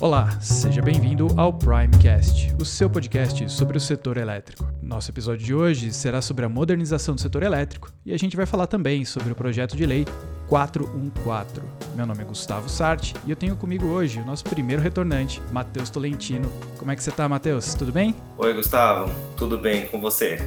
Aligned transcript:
Olá, 0.00 0.30
seja 0.40 0.80
bem-vindo 0.80 1.28
ao 1.36 1.52
Primecast, 1.52 2.56
o 2.58 2.64
seu 2.64 2.88
podcast 2.88 3.46
sobre 3.52 3.76
o 3.76 3.80
setor 3.80 4.16
elétrico. 4.16 4.66
Nosso 4.82 5.10
episódio 5.10 5.44
de 5.44 5.54
hoje 5.54 5.92
será 5.92 6.22
sobre 6.22 6.46
a 6.46 6.48
modernização 6.48 7.14
do 7.14 7.20
setor 7.20 7.42
elétrico 7.42 7.92
e 8.06 8.14
a 8.14 8.18
gente 8.18 8.34
vai 8.34 8.46
falar 8.46 8.66
também 8.66 9.04
sobre 9.04 9.30
o 9.30 9.34
projeto 9.34 9.76
de 9.76 9.84
lei 9.84 10.06
414. 10.48 11.60
Meu 11.94 12.06
nome 12.06 12.22
é 12.22 12.24
Gustavo 12.24 12.66
Sarti 12.70 13.14
e 13.26 13.30
eu 13.30 13.36
tenho 13.36 13.54
comigo 13.56 13.88
hoje 13.88 14.20
o 14.20 14.24
nosso 14.24 14.44
primeiro 14.44 14.80
retornante, 14.80 15.42
Matheus 15.52 15.90
Tolentino. 15.90 16.50
Como 16.78 16.90
é 16.90 16.96
que 16.96 17.04
você 17.04 17.10
está, 17.10 17.28
Matheus? 17.28 17.74
Tudo 17.74 17.92
bem? 17.92 18.16
Oi, 18.38 18.54
Gustavo. 18.54 19.12
Tudo 19.36 19.58
bem 19.58 19.86
com 19.88 20.00
você? 20.00 20.38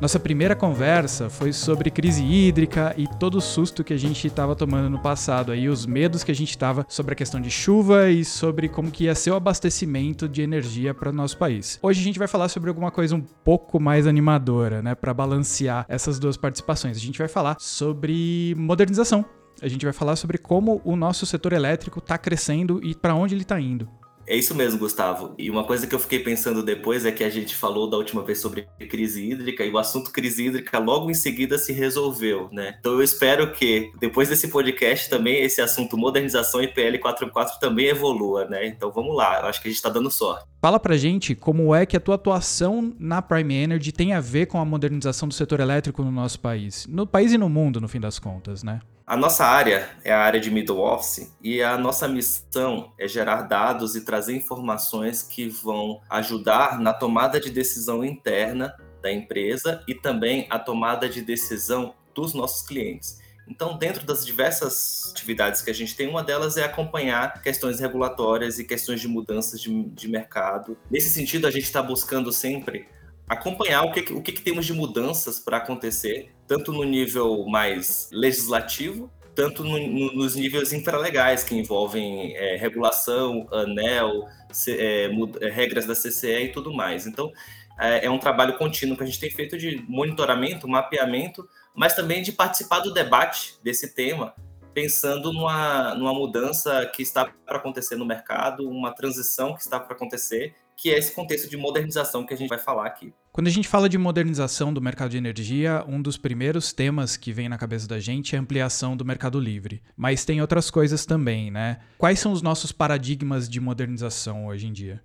Nossa 0.00 0.18
primeira 0.18 0.56
conversa 0.56 1.30
foi 1.30 1.52
sobre 1.52 1.90
crise 1.90 2.22
hídrica 2.22 2.94
e 2.98 3.06
todo 3.06 3.36
o 3.36 3.40
susto 3.40 3.84
que 3.84 3.94
a 3.94 3.96
gente 3.96 4.26
estava 4.26 4.54
tomando 4.56 4.90
no 4.90 4.98
passado, 4.98 5.52
aí 5.52 5.68
os 5.68 5.86
medos 5.86 6.24
que 6.24 6.32
a 6.32 6.34
gente 6.34 6.50
estava 6.50 6.84
sobre 6.88 7.12
a 7.12 7.16
questão 7.16 7.40
de 7.40 7.50
chuva 7.50 8.10
e 8.10 8.24
sobre 8.24 8.68
como 8.68 8.90
que 8.90 9.04
ia 9.04 9.14
ser 9.14 9.30
o 9.30 9.36
abastecimento 9.36 10.28
de 10.28 10.42
energia 10.42 10.92
para 10.92 11.10
o 11.10 11.12
nosso 11.12 11.38
país. 11.38 11.78
Hoje 11.80 12.00
a 12.00 12.04
gente 12.04 12.18
vai 12.18 12.28
falar 12.28 12.48
sobre 12.48 12.68
alguma 12.68 12.90
coisa 12.90 13.14
um 13.14 13.20
pouco 13.20 13.78
mais 13.78 14.06
animadora, 14.06 14.82
né, 14.82 14.94
para 14.94 15.14
balancear 15.14 15.86
essas 15.88 16.18
duas 16.18 16.36
participações. 16.36 16.96
A 16.96 17.00
gente 17.00 17.18
vai 17.18 17.28
falar 17.28 17.56
sobre 17.60 18.54
modernização. 18.58 19.24
A 19.62 19.68
gente 19.68 19.84
vai 19.84 19.92
falar 19.92 20.16
sobre 20.16 20.36
como 20.36 20.82
o 20.84 20.96
nosso 20.96 21.24
setor 21.24 21.52
elétrico 21.52 22.00
está 22.00 22.18
crescendo 22.18 22.80
e 22.82 22.94
para 22.94 23.14
onde 23.14 23.34
ele 23.34 23.42
está 23.42 23.58
indo. 23.60 23.88
É 24.26 24.36
isso 24.36 24.54
mesmo, 24.54 24.78
Gustavo. 24.78 25.34
E 25.38 25.50
uma 25.50 25.64
coisa 25.64 25.86
que 25.86 25.94
eu 25.94 25.98
fiquei 25.98 26.18
pensando 26.18 26.62
depois 26.62 27.04
é 27.04 27.12
que 27.12 27.24
a 27.24 27.30
gente 27.30 27.54
falou 27.54 27.88
da 27.88 27.96
última 27.96 28.22
vez 28.22 28.38
sobre 28.38 28.66
crise 28.88 29.30
hídrica 29.30 29.64
e 29.64 29.70
o 29.70 29.78
assunto 29.78 30.10
crise 30.10 30.46
hídrica 30.46 30.78
logo 30.78 31.10
em 31.10 31.14
seguida 31.14 31.58
se 31.58 31.72
resolveu, 31.72 32.48
né? 32.52 32.76
Então 32.78 32.92
eu 32.92 33.02
espero 33.02 33.52
que 33.52 33.90
depois 33.98 34.28
desse 34.28 34.48
podcast 34.48 35.08
também 35.10 35.42
esse 35.42 35.60
assunto 35.60 35.96
modernização 35.96 36.62
e 36.62 36.68
PL 36.68 36.98
44 36.98 37.58
também 37.60 37.86
evolua, 37.86 38.44
né? 38.46 38.66
Então 38.66 38.90
vamos 38.90 39.14
lá, 39.16 39.40
eu 39.40 39.46
acho 39.46 39.60
que 39.60 39.68
a 39.68 39.70
gente 39.70 39.78
está 39.78 39.90
dando 39.90 40.10
sorte. 40.10 40.46
Fala 40.60 40.80
pra 40.80 40.96
gente 40.96 41.34
como 41.34 41.74
é 41.74 41.84
que 41.84 41.96
a 41.96 42.00
tua 42.00 42.14
atuação 42.14 42.94
na 42.98 43.20
Prime 43.20 43.54
Energy 43.54 43.92
tem 43.92 44.14
a 44.14 44.20
ver 44.20 44.46
com 44.46 44.58
a 44.58 44.64
modernização 44.64 45.28
do 45.28 45.34
setor 45.34 45.60
elétrico 45.60 46.02
no 46.02 46.10
nosso 46.10 46.40
país. 46.40 46.86
No 46.88 47.06
país 47.06 47.32
e 47.32 47.38
no 47.38 47.48
mundo, 47.48 47.80
no 47.80 47.88
fim 47.88 48.00
das 48.00 48.18
contas, 48.18 48.62
né? 48.62 48.80
A 49.06 49.18
nossa 49.18 49.44
área 49.44 49.90
é 50.02 50.10
a 50.10 50.20
área 50.20 50.40
de 50.40 50.50
middle 50.50 50.80
office 50.80 51.30
e 51.42 51.62
a 51.62 51.76
nossa 51.76 52.08
missão 52.08 52.94
é 52.98 53.06
gerar 53.06 53.42
dados 53.42 53.94
e 53.94 54.00
trazer 54.00 54.34
informações 54.34 55.22
que 55.22 55.46
vão 55.46 56.00
ajudar 56.08 56.80
na 56.80 56.94
tomada 56.94 57.38
de 57.38 57.50
decisão 57.50 58.02
interna 58.02 58.74
da 59.02 59.12
empresa 59.12 59.84
e 59.86 59.94
também 59.94 60.46
a 60.48 60.58
tomada 60.58 61.06
de 61.06 61.20
decisão 61.20 61.94
dos 62.14 62.32
nossos 62.32 62.66
clientes. 62.66 63.18
Então, 63.46 63.76
dentro 63.76 64.06
das 64.06 64.24
diversas 64.24 65.10
atividades 65.10 65.60
que 65.60 65.70
a 65.70 65.74
gente 65.74 65.94
tem, 65.94 66.08
uma 66.08 66.24
delas 66.24 66.56
é 66.56 66.64
acompanhar 66.64 67.42
questões 67.42 67.80
regulatórias 67.80 68.58
e 68.58 68.64
questões 68.64 69.02
de 69.02 69.08
mudanças 69.08 69.60
de, 69.60 69.82
de 69.90 70.08
mercado. 70.08 70.78
Nesse 70.90 71.10
sentido, 71.10 71.46
a 71.46 71.50
gente 71.50 71.64
está 71.64 71.82
buscando 71.82 72.32
sempre 72.32 72.88
acompanhar 73.28 73.82
o 73.82 73.92
que, 73.92 74.12
o 74.14 74.22
que, 74.22 74.32
que 74.32 74.40
temos 74.40 74.64
de 74.64 74.72
mudanças 74.72 75.38
para 75.38 75.58
acontecer, 75.58 76.33
tanto 76.46 76.72
no 76.72 76.84
nível 76.84 77.44
mais 77.46 78.08
legislativo, 78.12 79.10
tanto 79.34 79.64
no, 79.64 79.78
no, 79.78 80.12
nos 80.12 80.36
níveis 80.36 80.72
infralegais, 80.72 81.42
que 81.42 81.54
envolvem 81.54 82.36
é, 82.36 82.56
regulação, 82.56 83.48
ANEL, 83.50 84.26
é, 84.68 85.10
é 85.40 85.50
regras 85.50 85.86
da 85.86 85.94
CCE 85.94 86.44
e 86.44 86.52
tudo 86.52 86.72
mais. 86.72 87.06
Então, 87.06 87.32
é, 87.78 88.06
é, 88.06 88.10
um 88.10 88.18
trabalho 88.18 88.56
contínuo 88.56 88.96
que 88.96 89.02
a 89.02 89.06
gente 89.06 89.18
tem 89.18 89.30
feito 89.30 89.58
de 89.58 89.84
monitoramento, 89.88 90.68
mapeamento, 90.68 91.48
mas 91.74 91.94
também 91.94 92.22
de 92.22 92.30
participar 92.30 92.80
do 92.80 92.92
debate 92.92 93.56
desse 93.62 93.94
tema, 93.94 94.32
pensando 94.72 95.32
numa, 95.32 95.94
numa 95.94 96.12
mudança 96.12 96.86
que 96.94 97.02
está 97.02 97.24
para 97.24 97.56
acontecer 97.56 97.96
no 97.96 98.04
mercado, 98.04 98.68
uma 98.68 98.92
transição 98.92 99.54
que 99.54 99.62
está 99.62 99.80
para 99.80 99.94
acontecer 99.94 100.54
que 100.76 100.90
é 100.90 100.98
esse 100.98 101.12
contexto 101.12 101.48
de 101.48 101.56
modernização 101.56 102.26
que 102.26 102.34
a 102.34 102.36
gente 102.36 102.48
vai 102.48 102.58
falar 102.58 102.86
aqui. 102.86 103.12
Quando 103.32 103.48
a 103.48 103.50
gente 103.50 103.66
fala 103.66 103.88
de 103.88 103.98
modernização 103.98 104.72
do 104.72 104.80
mercado 104.80 105.10
de 105.10 105.16
energia, 105.16 105.84
um 105.88 106.00
dos 106.00 106.16
primeiros 106.16 106.72
temas 106.72 107.16
que 107.16 107.32
vem 107.32 107.48
na 107.48 107.58
cabeça 107.58 107.88
da 107.88 107.98
gente 107.98 108.34
é 108.34 108.38
a 108.38 108.42
ampliação 108.42 108.96
do 108.96 109.04
mercado 109.04 109.40
livre. 109.40 109.82
Mas 109.96 110.24
tem 110.24 110.40
outras 110.40 110.70
coisas 110.70 111.04
também, 111.04 111.50
né? 111.50 111.80
Quais 111.98 112.20
são 112.20 112.32
os 112.32 112.42
nossos 112.42 112.70
paradigmas 112.70 113.48
de 113.48 113.60
modernização 113.60 114.46
hoje 114.46 114.66
em 114.66 114.72
dia? 114.72 115.02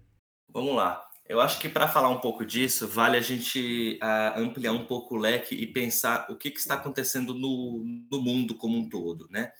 Vamos 0.53 0.75
lá. 0.75 1.03
Eu 1.28 1.40
acho 1.40 1.59
que 1.59 1.69
para 1.69 1.88
falar 1.88 2.09
um 2.09 2.19
pouco 2.19 2.44
disso, 2.44 2.88
vale 2.88 3.16
a 3.16 3.22
gente 3.22 4.00
uh, 4.02 4.40
ampliar 4.40 4.74
um 4.74 4.85
pouco 4.85 5.16
o 5.16 5.18
leque 5.18 5.53
e 5.53 5.68
pensar 5.68 6.25
o 6.28 6.35
que, 6.35 6.50
que 6.50 6.59
está 6.59 6.74
acontecendo 6.74 7.35
no, 7.35 7.84
no 8.12 8.19
mundo 8.19 8.56
como 8.56 8.78
um 8.78 8.90
todo, 8.90 9.28
né? 9.29 9.52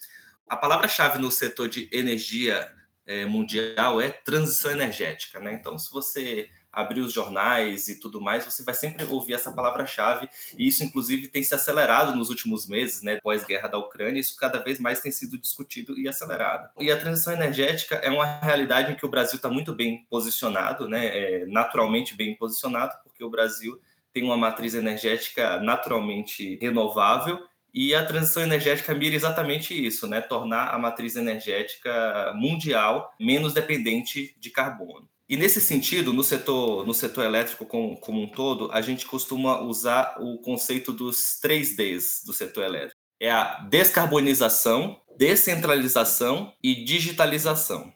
A 0.48 0.58
palavra-chave 0.58 1.19
no 1.19 1.30
setor 1.30 1.69
de 1.69 1.88
energia 1.92 2.68
é, 3.09 3.25
mundial 3.25 4.00
é 4.00 4.09
transição 4.09 4.70
energética, 4.70 5.40
né? 5.40 5.52
Então, 5.53 5.80
se 5.80 5.92
você 5.92 6.47
abrir 6.72 7.02
os 7.02 7.12
jornais 7.12 7.88
e 7.88 8.00
tudo 8.00 8.22
mais, 8.22 8.46
você 8.46 8.64
vai 8.64 8.75
sempre 8.75 9.03
ouvir 9.06 9.34
essa 9.34 9.52
palavra-chave, 9.52 10.30
e 10.56 10.68
isso, 10.68 10.84
inclusive, 10.84 11.28
tem 11.28 11.42
se 11.42 11.56
acelerado 11.56 12.16
nos 12.16 12.30
últimos 12.30 12.68
meses, 12.68 13.02
né? 13.02 13.19
Pós-guerra 13.24 13.68
da 13.68 13.80
Ucrânia, 13.80 14.19
isso 14.19 14.38
cada 14.38 14.59
vez 14.59 14.80
mais 14.80 15.00
tem 15.00 15.12
sido 15.12 15.40
discutido 15.40 15.98
e 15.98 16.08
acelerado. 16.08 16.69
E 16.80 16.92
a 16.92 17.00
transição 17.00 17.34
energética 17.34 17.96
é 17.96 18.12
uma 18.12 18.40
realidade 18.42 18.92
em 18.92 18.96
que 18.96 19.06
o 19.06 19.09
Brasil 19.09 19.38
está 19.38 19.50
muito 19.50 19.74
bem 19.74 20.06
posicionado, 20.08 20.88
né? 20.88 21.08
É 21.08 21.46
naturalmente 21.48 22.16
bem 22.16 22.36
posicionado, 22.36 22.94
porque 23.03 23.24
o 23.24 23.30
Brasil 23.31 23.81
tem 24.14 24.24
uma 24.24 24.38
matriz 24.38 24.75
energética 24.75 25.59
naturalmente 25.59 26.59
renovável 26.62 27.40
e 27.74 27.94
a 27.94 28.06
transição 28.06 28.44
energética 28.44 28.94
mira 28.94 29.16
exatamente 29.16 29.74
isso, 29.74 30.07
né? 30.07 30.22
Tornar 30.22 30.74
a 30.74 30.78
matriz 30.80 31.16
energética 31.16 32.34
mundial 32.35 33.13
menos 33.19 33.53
dependente 33.53 34.35
de 34.40 34.50
carbono. 34.50 35.07
E 35.28 35.38
nesse 35.38 35.62
sentido, 35.62 36.12
no 36.12 36.24
setor, 36.24 36.88
no 36.88 36.94
setor 36.94 37.24
elétrico 37.24 37.63
como, 37.63 37.96
como 37.97 38.24
um 38.24 38.28
todo, 38.28 38.72
a 38.72 38.81
gente 38.81 39.06
costuma 39.06 39.62
usar 39.62 40.16
o 40.19 40.40
conceito 40.40 40.91
dos 40.91 41.40
três 41.40 41.75
Ds 41.75 42.24
do 42.25 42.34
setor 42.34 42.63
elétrico. 42.63 42.96
É 43.19 43.30
a 43.30 43.59
descarbonização, 43.69 45.00
descentralização 45.16 46.51
e 46.63 46.84
digitalização. 46.84 47.94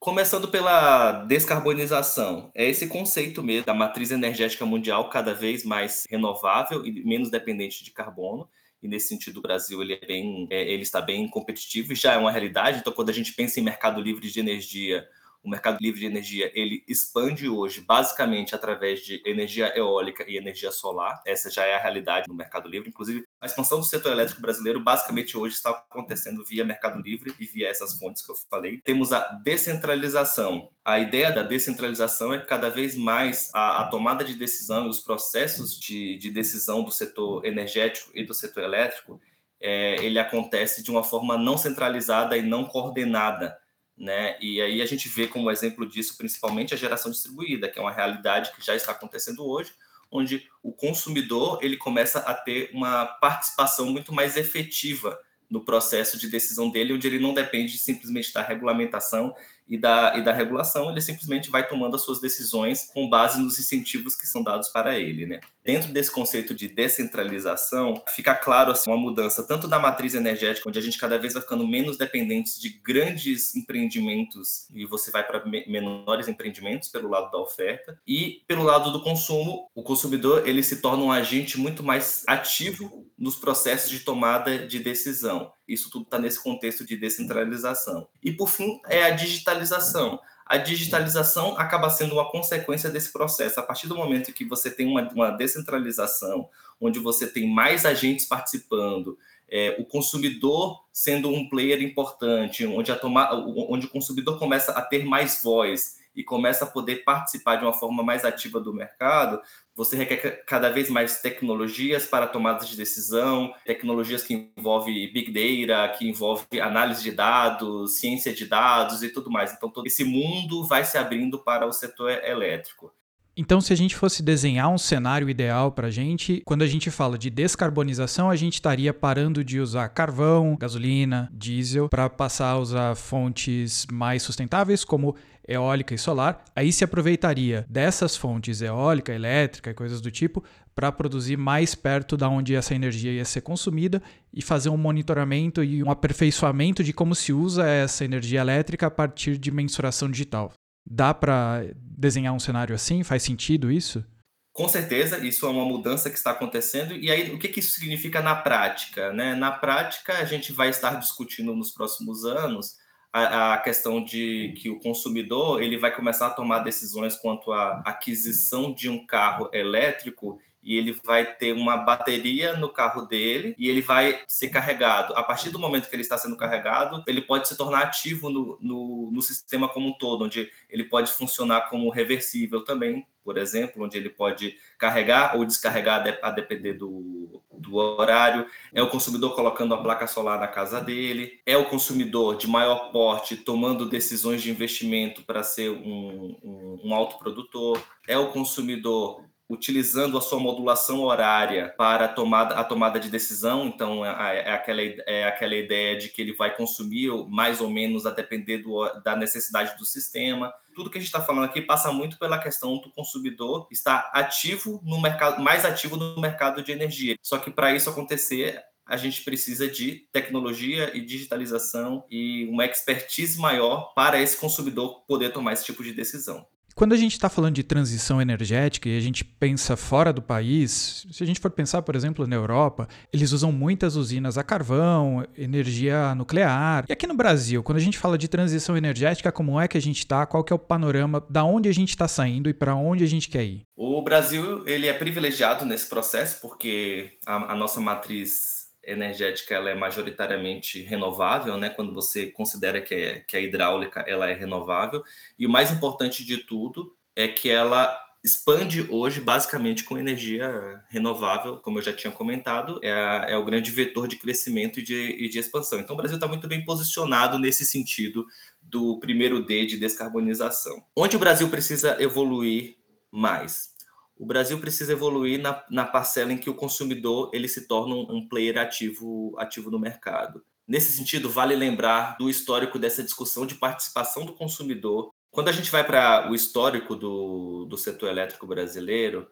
Começando 0.00 0.48
pela 0.48 1.24
descarbonização, 1.24 2.50
é 2.54 2.68
esse 2.68 2.86
conceito 2.86 3.42
mesmo 3.42 3.66
da 3.66 3.74
matriz 3.74 4.10
energética 4.10 4.66
mundial 4.66 5.08
cada 5.08 5.34
vez 5.34 5.64
mais 5.64 6.04
renovável 6.10 6.84
e 6.84 7.04
menos 7.04 7.30
dependente 7.30 7.84
de 7.84 7.92
carbono 7.92 8.48
e 8.82 8.88
nesse 8.88 9.08
sentido 9.08 9.38
o 9.38 9.42
Brasil 9.42 9.80
ele, 9.82 9.94
é 9.94 10.06
bem, 10.06 10.46
é, 10.50 10.62
ele 10.70 10.82
está 10.82 11.00
bem 11.00 11.28
competitivo 11.28 11.92
e 11.92 11.96
já 11.96 12.12
é 12.12 12.18
uma 12.18 12.30
realidade. 12.30 12.78
Então, 12.78 12.92
quando 12.92 13.10
a 13.10 13.12
gente 13.12 13.32
pensa 13.32 13.58
em 13.58 13.62
mercado 13.62 14.00
livre 14.00 14.30
de 14.30 14.38
energia, 14.38 15.08
o 15.46 15.48
mercado 15.48 15.78
livre 15.80 16.00
de 16.00 16.06
energia 16.06 16.50
ele 16.54 16.82
expande 16.88 17.48
hoje 17.48 17.80
basicamente 17.80 18.52
através 18.52 19.00
de 19.00 19.22
energia 19.24 19.72
eólica 19.78 20.24
e 20.28 20.36
energia 20.36 20.72
solar. 20.72 21.22
Essa 21.24 21.48
já 21.48 21.64
é 21.64 21.76
a 21.76 21.80
realidade 21.80 22.26
no 22.26 22.34
mercado 22.34 22.68
livre. 22.68 22.88
Inclusive, 22.88 23.24
a 23.40 23.46
expansão 23.46 23.78
do 23.78 23.86
setor 23.86 24.10
elétrico 24.10 24.42
brasileiro 24.42 24.80
basicamente 24.80 25.38
hoje 25.38 25.54
está 25.54 25.70
acontecendo 25.70 26.44
via 26.44 26.64
mercado 26.64 27.00
livre 27.00 27.32
e 27.38 27.46
via 27.46 27.68
essas 27.68 27.96
fontes 27.96 28.26
que 28.26 28.32
eu 28.32 28.34
falei. 28.50 28.80
Temos 28.82 29.12
a 29.12 29.20
descentralização. 29.44 30.68
A 30.84 30.98
ideia 30.98 31.30
da 31.30 31.44
descentralização 31.44 32.34
é 32.34 32.40
que 32.40 32.46
cada 32.46 32.68
vez 32.68 32.96
mais 32.96 33.48
a, 33.54 33.82
a 33.82 33.84
tomada 33.88 34.24
de 34.24 34.34
decisão 34.34 34.86
e 34.86 34.90
os 34.90 34.98
processos 34.98 35.78
de, 35.78 36.18
de 36.18 36.28
decisão 36.28 36.82
do 36.82 36.90
setor 36.90 37.44
energético 37.44 38.10
e 38.16 38.24
do 38.24 38.34
setor 38.34 38.64
elétrico 38.64 39.20
é, 39.60 40.04
ele 40.04 40.18
acontece 40.18 40.82
de 40.82 40.90
uma 40.90 41.04
forma 41.04 41.38
não 41.38 41.56
centralizada 41.56 42.36
e 42.36 42.42
não 42.42 42.64
coordenada 42.64 43.56
né? 43.96 44.36
E 44.40 44.60
aí 44.60 44.82
a 44.82 44.86
gente 44.86 45.08
vê 45.08 45.26
como 45.26 45.50
exemplo 45.50 45.86
disso 45.86 46.16
principalmente 46.18 46.74
a 46.74 46.76
geração 46.76 47.10
distribuída, 47.10 47.68
que 47.68 47.78
é 47.78 47.82
uma 47.82 47.92
realidade 47.92 48.52
que 48.52 48.64
já 48.64 48.74
está 48.74 48.92
acontecendo 48.92 49.46
hoje, 49.46 49.72
onde 50.10 50.48
o 50.62 50.72
consumidor 50.72 51.58
ele 51.62 51.76
começa 51.76 52.20
a 52.20 52.34
ter 52.34 52.70
uma 52.72 53.06
participação 53.06 53.86
muito 53.86 54.12
mais 54.12 54.36
efetiva 54.36 55.18
no 55.48 55.64
processo 55.64 56.18
de 56.18 56.28
decisão 56.28 56.70
dele, 56.70 56.92
onde 56.92 57.06
ele 57.06 57.18
não 57.18 57.32
depende 57.32 57.78
simplesmente 57.78 58.32
da 58.32 58.42
regulamentação 58.42 59.34
e 59.68 59.76
da, 59.76 60.16
e 60.16 60.22
da 60.22 60.32
regulação, 60.32 60.90
ele 60.90 61.00
simplesmente 61.00 61.50
vai 61.50 61.66
tomando 61.66 61.96
as 61.96 62.02
suas 62.02 62.20
decisões 62.20 62.90
com 62.92 63.08
base 63.08 63.40
nos 63.40 63.58
incentivos 63.58 64.14
que 64.14 64.26
são 64.26 64.42
dados 64.42 64.68
para 64.68 64.98
ele. 64.98 65.26
Né? 65.26 65.40
Dentro 65.64 65.92
desse 65.92 66.10
conceito 66.10 66.54
de 66.54 66.68
descentralização, 66.68 68.02
fica 68.14 68.34
claro 68.34 68.72
assim, 68.72 68.88
uma 68.88 68.96
mudança 68.96 69.42
tanto 69.42 69.66
da 69.66 69.78
matriz 69.78 70.14
energética, 70.14 70.68
onde 70.68 70.78
a 70.78 70.82
gente 70.82 70.98
cada 70.98 71.18
vez 71.18 71.32
vai 71.32 71.42
ficando 71.42 71.66
menos 71.66 71.96
dependentes 71.96 72.60
de 72.60 72.68
grandes 72.68 73.54
empreendimentos 73.56 74.68
e 74.72 74.86
você 74.86 75.10
vai 75.10 75.24
para 75.26 75.44
menores 75.44 76.28
empreendimentos 76.28 76.88
pelo 76.88 77.08
lado 77.08 77.30
da 77.30 77.38
oferta, 77.38 77.98
e 78.06 78.42
pelo 78.46 78.62
lado 78.62 78.92
do 78.92 79.02
consumo, 79.02 79.68
o 79.74 79.82
consumidor 79.82 80.46
ele 80.46 80.62
se 80.62 80.80
torna 80.80 81.02
um 81.02 81.10
agente 81.10 81.58
muito 81.58 81.82
mais 81.82 82.22
ativo 82.26 83.06
nos 83.18 83.36
processos 83.36 83.90
de 83.90 84.00
tomada 84.00 84.66
de 84.66 84.78
decisão. 84.78 85.52
Isso 85.66 85.90
tudo 85.90 86.04
está 86.04 86.18
nesse 86.18 86.42
contexto 86.42 86.84
de 86.84 86.96
descentralização. 86.96 88.06
E, 88.22 88.32
por 88.32 88.48
fim, 88.48 88.80
é 88.86 89.04
a 89.04 89.10
digitalização. 89.10 90.20
A 90.44 90.56
digitalização 90.56 91.58
acaba 91.58 91.90
sendo 91.90 92.14
uma 92.14 92.30
consequência 92.30 92.88
desse 92.88 93.12
processo. 93.12 93.58
A 93.58 93.62
partir 93.62 93.88
do 93.88 93.96
momento 93.96 94.32
que 94.32 94.44
você 94.44 94.70
tem 94.70 94.86
uma, 94.86 95.02
uma 95.10 95.30
descentralização, 95.30 96.48
onde 96.80 97.00
você 97.00 97.26
tem 97.26 97.48
mais 97.48 97.84
agentes 97.84 98.26
participando, 98.26 99.18
é, 99.48 99.76
o 99.78 99.84
consumidor 99.84 100.84
sendo 100.92 101.30
um 101.30 101.48
player 101.48 101.82
importante, 101.82 102.66
onde, 102.66 102.92
a 102.92 102.96
toma, 102.96 103.32
onde 103.68 103.86
o 103.86 103.90
consumidor 103.90 104.38
começa 104.38 104.72
a 104.72 104.82
ter 104.82 105.04
mais 105.04 105.42
voz 105.42 105.96
e 106.16 106.24
começa 106.24 106.64
a 106.64 106.68
poder 106.68 107.04
participar 107.04 107.56
de 107.56 107.64
uma 107.64 107.74
forma 107.74 108.02
mais 108.02 108.24
ativa 108.24 108.58
do 108.58 108.72
mercado, 108.72 109.40
você 109.74 109.94
requer 109.96 110.44
cada 110.46 110.70
vez 110.70 110.88
mais 110.88 111.20
tecnologias 111.20 112.06
para 112.06 112.26
tomadas 112.26 112.68
de 112.68 112.76
decisão, 112.76 113.52
tecnologias 113.66 114.22
que 114.22 114.50
envolvem 114.56 115.12
big 115.12 115.30
data, 115.66 115.96
que 115.98 116.08
envolve 116.08 116.60
análise 116.60 117.02
de 117.02 117.12
dados, 117.12 117.98
ciência 117.98 118.32
de 118.32 118.46
dados 118.46 119.02
e 119.02 119.10
tudo 119.10 119.30
mais. 119.30 119.52
Então 119.52 119.68
todo 119.68 119.86
esse 119.86 120.02
mundo 120.02 120.64
vai 120.64 120.84
se 120.84 120.96
abrindo 120.96 121.38
para 121.38 121.66
o 121.66 121.72
setor 121.72 122.10
elétrico. 122.24 122.90
Então, 123.38 123.60
se 123.60 123.70
a 123.70 123.76
gente 123.76 123.94
fosse 123.94 124.22
desenhar 124.22 124.70
um 124.70 124.78
cenário 124.78 125.28
ideal 125.28 125.70
para 125.70 125.88
a 125.88 125.90
gente, 125.90 126.40
quando 126.46 126.62
a 126.62 126.66
gente 126.66 126.90
fala 126.90 127.18
de 127.18 127.28
descarbonização, 127.28 128.30
a 128.30 128.36
gente 128.36 128.54
estaria 128.54 128.94
parando 128.94 129.44
de 129.44 129.60
usar 129.60 129.90
carvão, 129.90 130.56
gasolina, 130.58 131.28
diesel, 131.30 131.86
para 131.90 132.08
passar 132.08 132.52
a 132.52 132.58
usar 132.58 132.94
fontes 132.94 133.86
mais 133.92 134.22
sustentáveis, 134.22 134.86
como 134.86 135.14
eólica 135.46 135.94
e 135.94 135.98
solar. 135.98 136.44
Aí 136.54 136.72
se 136.72 136.84
aproveitaria 136.84 137.64
dessas 137.68 138.16
fontes 138.16 138.60
eólica, 138.60 139.12
elétrica 139.12 139.70
e 139.70 139.74
coisas 139.74 140.00
do 140.00 140.10
tipo 140.10 140.42
para 140.74 140.92
produzir 140.92 141.36
mais 141.36 141.74
perto 141.74 142.16
da 142.16 142.28
onde 142.28 142.54
essa 142.54 142.74
energia 142.74 143.12
ia 143.12 143.24
ser 143.24 143.40
consumida 143.40 144.02
e 144.32 144.42
fazer 144.42 144.68
um 144.68 144.76
monitoramento 144.76 145.64
e 145.64 145.82
um 145.82 145.90
aperfeiçoamento 145.90 146.84
de 146.84 146.92
como 146.92 147.14
se 147.14 147.32
usa 147.32 147.66
essa 147.66 148.04
energia 148.04 148.40
elétrica 148.40 148.86
a 148.86 148.90
partir 148.90 149.38
de 149.38 149.50
mensuração 149.50 150.10
digital. 150.10 150.52
Dá 150.88 151.14
para 151.14 151.64
desenhar 151.74 152.34
um 152.34 152.38
cenário 152.38 152.74
assim? 152.74 153.02
Faz 153.02 153.22
sentido 153.22 153.72
isso? 153.72 154.04
Com 154.52 154.68
certeza, 154.68 155.18
isso 155.18 155.44
é 155.44 155.50
uma 155.50 155.66
mudança 155.66 156.08
que 156.08 156.16
está 156.16 156.30
acontecendo. 156.30 156.94
E 156.94 157.10
aí, 157.10 157.30
o 157.34 157.38
que, 157.38 157.48
que 157.48 157.60
isso 157.60 157.78
significa 157.78 158.22
na 158.22 158.34
prática? 158.34 159.12
Né? 159.12 159.34
Na 159.34 159.52
prática, 159.52 160.14
a 160.14 160.24
gente 160.24 160.50
vai 160.50 160.70
estar 160.70 160.94
discutindo 160.94 161.54
nos 161.54 161.72
próximos 161.72 162.24
anos 162.24 162.76
a, 163.16 163.54
a, 163.54 163.58
questão 163.58 164.04
de 164.04 164.52
que 164.58 164.68
o 164.68 164.78
consumidor 164.78 165.62
ele 165.62 165.78
vai 165.78 165.94
começar 165.94 166.26
a 166.26 166.30
tomar 166.30 166.58
decisões 166.58 167.16
quanto 167.16 167.50
à 167.50 167.80
aquisição 167.84 168.74
de 168.74 168.90
um 168.90 169.06
carro 169.06 169.48
elétrico 169.54 170.38
e 170.66 170.76
ele 170.76 170.98
vai 171.04 171.24
ter 171.24 171.52
uma 171.52 171.76
bateria 171.76 172.56
no 172.56 172.68
carro 172.68 173.02
dele 173.02 173.54
e 173.56 173.68
ele 173.68 173.80
vai 173.80 174.20
ser 174.26 174.48
carregado. 174.48 175.14
A 175.14 175.22
partir 175.22 175.50
do 175.50 175.60
momento 175.60 175.88
que 175.88 175.94
ele 175.94 176.02
está 176.02 176.18
sendo 176.18 176.36
carregado, 176.36 177.04
ele 177.06 177.22
pode 177.22 177.46
se 177.46 177.56
tornar 177.56 177.84
ativo 177.84 178.28
no, 178.28 178.58
no, 178.60 179.10
no 179.12 179.22
sistema 179.22 179.68
como 179.68 179.90
um 179.90 179.92
todo, 179.92 180.24
onde 180.24 180.50
ele 180.68 180.82
pode 180.82 181.12
funcionar 181.12 181.70
como 181.70 181.88
reversível 181.88 182.64
também, 182.64 183.06
por 183.22 183.38
exemplo, 183.38 183.84
onde 183.84 183.96
ele 183.96 184.10
pode 184.10 184.56
carregar 184.76 185.36
ou 185.36 185.44
descarregar 185.44 186.18
a 186.20 186.30
depender 186.32 186.72
do, 186.72 187.40
do 187.52 187.76
horário. 187.76 188.46
É 188.74 188.82
o 188.82 188.90
consumidor 188.90 189.36
colocando 189.36 189.72
a 189.72 189.80
placa 189.80 190.08
solar 190.08 190.40
na 190.40 190.48
casa 190.48 190.80
dele. 190.80 191.40
É 191.46 191.56
o 191.56 191.66
consumidor 191.66 192.36
de 192.36 192.48
maior 192.48 192.90
porte 192.90 193.36
tomando 193.36 193.88
decisões 193.88 194.42
de 194.42 194.50
investimento 194.50 195.22
para 195.22 195.44
ser 195.44 195.70
um, 195.70 196.36
um, 196.42 196.80
um 196.84 196.94
autoprodutor. 196.94 197.80
É 198.08 198.18
o 198.18 198.32
consumidor 198.32 199.24
utilizando 199.48 200.18
a 200.18 200.20
sua 200.20 200.40
modulação 200.40 201.02
horária 201.02 201.72
para 201.78 202.06
a 202.06 202.08
tomada, 202.08 202.54
a 202.56 202.64
tomada 202.64 202.98
de 202.98 203.08
decisão. 203.08 203.66
Então, 203.66 204.04
é, 204.04 204.40
é, 204.40 204.52
aquela, 204.52 204.82
é 204.82 205.24
aquela 205.24 205.54
ideia 205.54 205.96
de 205.96 206.08
que 206.08 206.20
ele 206.20 206.32
vai 206.32 206.54
consumir 206.54 207.10
mais 207.28 207.60
ou 207.60 207.70
menos 207.70 208.06
a 208.06 208.10
depender 208.10 208.58
do, 208.58 208.84
da 209.00 209.14
necessidade 209.14 209.76
do 209.78 209.84
sistema. 209.84 210.52
Tudo 210.74 210.90
que 210.90 210.98
a 210.98 211.00
gente 211.00 211.08
está 211.08 211.22
falando 211.22 211.44
aqui 211.44 211.62
passa 211.62 211.92
muito 211.92 212.18
pela 212.18 212.38
questão 212.38 212.78
do 212.78 212.90
consumidor 212.90 213.68
estar 213.70 214.10
ativo 214.12 214.80
no 214.84 215.00
mercado, 215.00 215.40
mais 215.40 215.64
ativo 215.64 215.96
no 215.96 216.20
mercado 216.20 216.62
de 216.62 216.72
energia. 216.72 217.16
Só 217.22 217.38
que 217.38 217.50
para 217.50 217.74
isso 217.74 217.88
acontecer, 217.88 218.62
a 218.84 218.96
gente 218.96 219.22
precisa 219.22 219.68
de 219.68 220.06
tecnologia 220.12 220.96
e 220.96 221.00
digitalização 221.00 222.04
e 222.08 222.46
uma 222.46 222.64
expertise 222.64 223.38
maior 223.38 223.92
para 223.94 224.20
esse 224.20 224.36
consumidor 224.36 225.04
poder 225.06 225.32
tomar 225.32 225.54
esse 225.54 225.64
tipo 225.64 225.82
de 225.82 225.92
decisão. 225.92 226.46
Quando 226.76 226.92
a 226.92 226.96
gente 226.98 227.12
está 227.12 227.30
falando 227.30 227.54
de 227.54 227.62
transição 227.62 228.20
energética 228.20 228.86
e 228.86 228.98
a 228.98 229.00
gente 229.00 229.24
pensa 229.24 229.78
fora 229.78 230.12
do 230.12 230.20
país, 230.20 231.06
se 231.10 231.24
a 231.24 231.26
gente 231.26 231.40
for 231.40 231.50
pensar, 231.50 231.80
por 231.80 231.96
exemplo, 231.96 232.26
na 232.26 232.36
Europa, 232.36 232.86
eles 233.10 233.32
usam 233.32 233.50
muitas 233.50 233.96
usinas 233.96 234.36
a 234.36 234.44
carvão, 234.44 235.26
energia 235.38 236.14
nuclear. 236.14 236.84
E 236.86 236.92
aqui 236.92 237.06
no 237.06 237.14
Brasil, 237.14 237.62
quando 237.62 237.78
a 237.78 237.80
gente 237.80 237.96
fala 237.96 238.18
de 238.18 238.28
transição 238.28 238.76
energética, 238.76 239.32
como 239.32 239.58
é 239.58 239.66
que 239.66 239.78
a 239.78 239.80
gente 239.80 240.00
está? 240.00 240.26
Qual 240.26 240.44
que 240.44 240.52
é 240.52 240.56
o 240.56 240.58
panorama? 240.58 241.24
Da 241.30 241.44
onde 241.44 241.66
a 241.70 241.72
gente 241.72 241.88
está 241.88 242.06
saindo 242.06 242.50
e 242.50 242.52
para 242.52 242.74
onde 242.74 243.02
a 243.02 243.08
gente 243.08 243.30
quer 243.30 243.44
ir? 243.44 243.62
O 243.74 244.02
Brasil 244.02 244.62
ele 244.66 244.86
é 244.86 244.92
privilegiado 244.92 245.64
nesse 245.64 245.88
processo 245.88 246.42
porque 246.42 247.12
a, 247.24 247.52
a 247.52 247.56
nossa 247.56 247.80
matriz 247.80 248.55
energética 248.86 249.54
ela 249.54 249.70
é 249.70 249.74
majoritariamente 249.74 250.82
renovável, 250.82 251.56
né? 251.56 251.68
Quando 251.68 251.92
você 251.92 252.26
considera 252.26 252.80
que, 252.80 252.94
é, 252.94 253.20
que 253.20 253.36
a 253.36 253.40
hidráulica 253.40 254.00
ela 254.06 254.28
é 254.30 254.34
renovável 254.34 255.02
e 255.38 255.46
o 255.46 255.50
mais 255.50 255.70
importante 255.72 256.24
de 256.24 256.38
tudo 256.38 256.94
é 257.14 257.26
que 257.26 257.50
ela 257.50 257.98
expande 258.26 258.84
hoje 258.90 259.20
basicamente 259.20 259.84
com 259.84 259.96
energia 259.96 260.82
renovável, 260.88 261.58
como 261.58 261.78
eu 261.78 261.82
já 261.82 261.92
tinha 261.92 262.12
comentado, 262.12 262.80
é, 262.82 262.90
a, 262.90 263.26
é 263.28 263.36
o 263.36 263.44
grande 263.44 263.70
vetor 263.70 264.08
de 264.08 264.16
crescimento 264.16 264.80
e 264.80 264.82
de, 264.82 264.94
e 264.94 265.28
de 265.28 265.38
expansão. 265.38 265.78
Então 265.78 265.94
o 265.94 265.96
Brasil 265.96 266.16
está 266.16 266.26
muito 266.26 266.48
bem 266.48 266.64
posicionado 266.64 267.38
nesse 267.38 267.64
sentido 267.64 268.26
do 268.60 268.98
primeiro 268.98 269.44
D 269.44 269.66
de 269.66 269.76
descarbonização. 269.76 270.84
Onde 270.96 271.16
o 271.16 271.20
Brasil 271.20 271.48
precisa 271.48 272.02
evoluir 272.02 272.76
mais? 273.12 273.75
O 274.18 274.24
Brasil 274.24 274.58
precisa 274.58 274.92
evoluir 274.92 275.40
na, 275.40 275.64
na 275.70 275.84
parcela 275.84 276.32
em 276.32 276.38
que 276.38 276.48
o 276.48 276.54
consumidor 276.54 277.30
ele 277.34 277.48
se 277.48 277.66
torna 277.68 277.94
um, 277.94 278.16
um 278.16 278.28
player 278.28 278.58
ativo, 278.58 279.34
ativo 279.38 279.70
no 279.70 279.78
mercado. 279.78 280.42
Nesse 280.66 280.90
sentido, 280.92 281.30
vale 281.30 281.54
lembrar 281.54 282.16
do 282.18 282.28
histórico 282.28 282.78
dessa 282.78 283.02
discussão 283.02 283.46
de 283.46 283.54
participação 283.54 284.24
do 284.24 284.32
consumidor. 284.32 285.12
Quando 285.30 285.48
a 285.48 285.52
gente 285.52 285.70
vai 285.70 285.84
para 285.84 286.30
o 286.30 286.34
histórico 286.34 286.96
do, 286.96 287.66
do 287.66 287.76
setor 287.76 288.08
elétrico 288.08 288.46
brasileiro, 288.46 289.28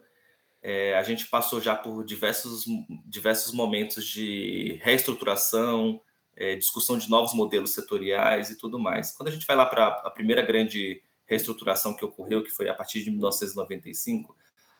é, 0.62 0.96
a 0.96 1.02
gente 1.02 1.26
passou 1.26 1.60
já 1.60 1.74
por 1.74 2.04
diversos, 2.04 2.64
diversos 3.06 3.52
momentos 3.52 4.06
de 4.06 4.78
reestruturação, 4.82 6.00
é, 6.36 6.56
discussão 6.56 6.96
de 6.98 7.08
novos 7.08 7.34
modelos 7.34 7.72
setoriais 7.72 8.50
e 8.50 8.58
tudo 8.58 8.78
mais. 8.78 9.12
Quando 9.12 9.28
a 9.28 9.32
gente 9.32 9.46
vai 9.46 9.56
lá 9.56 9.66
para 9.66 9.86
a 9.86 10.10
primeira 10.10 10.42
grande 10.42 11.02
reestruturação 11.26 11.94
que 11.94 12.04
ocorreu, 12.04 12.44
que 12.44 12.50
foi 12.50 12.68
a 12.68 12.74
partir 12.74 13.02
de 13.02 13.10
1995, 13.10 14.36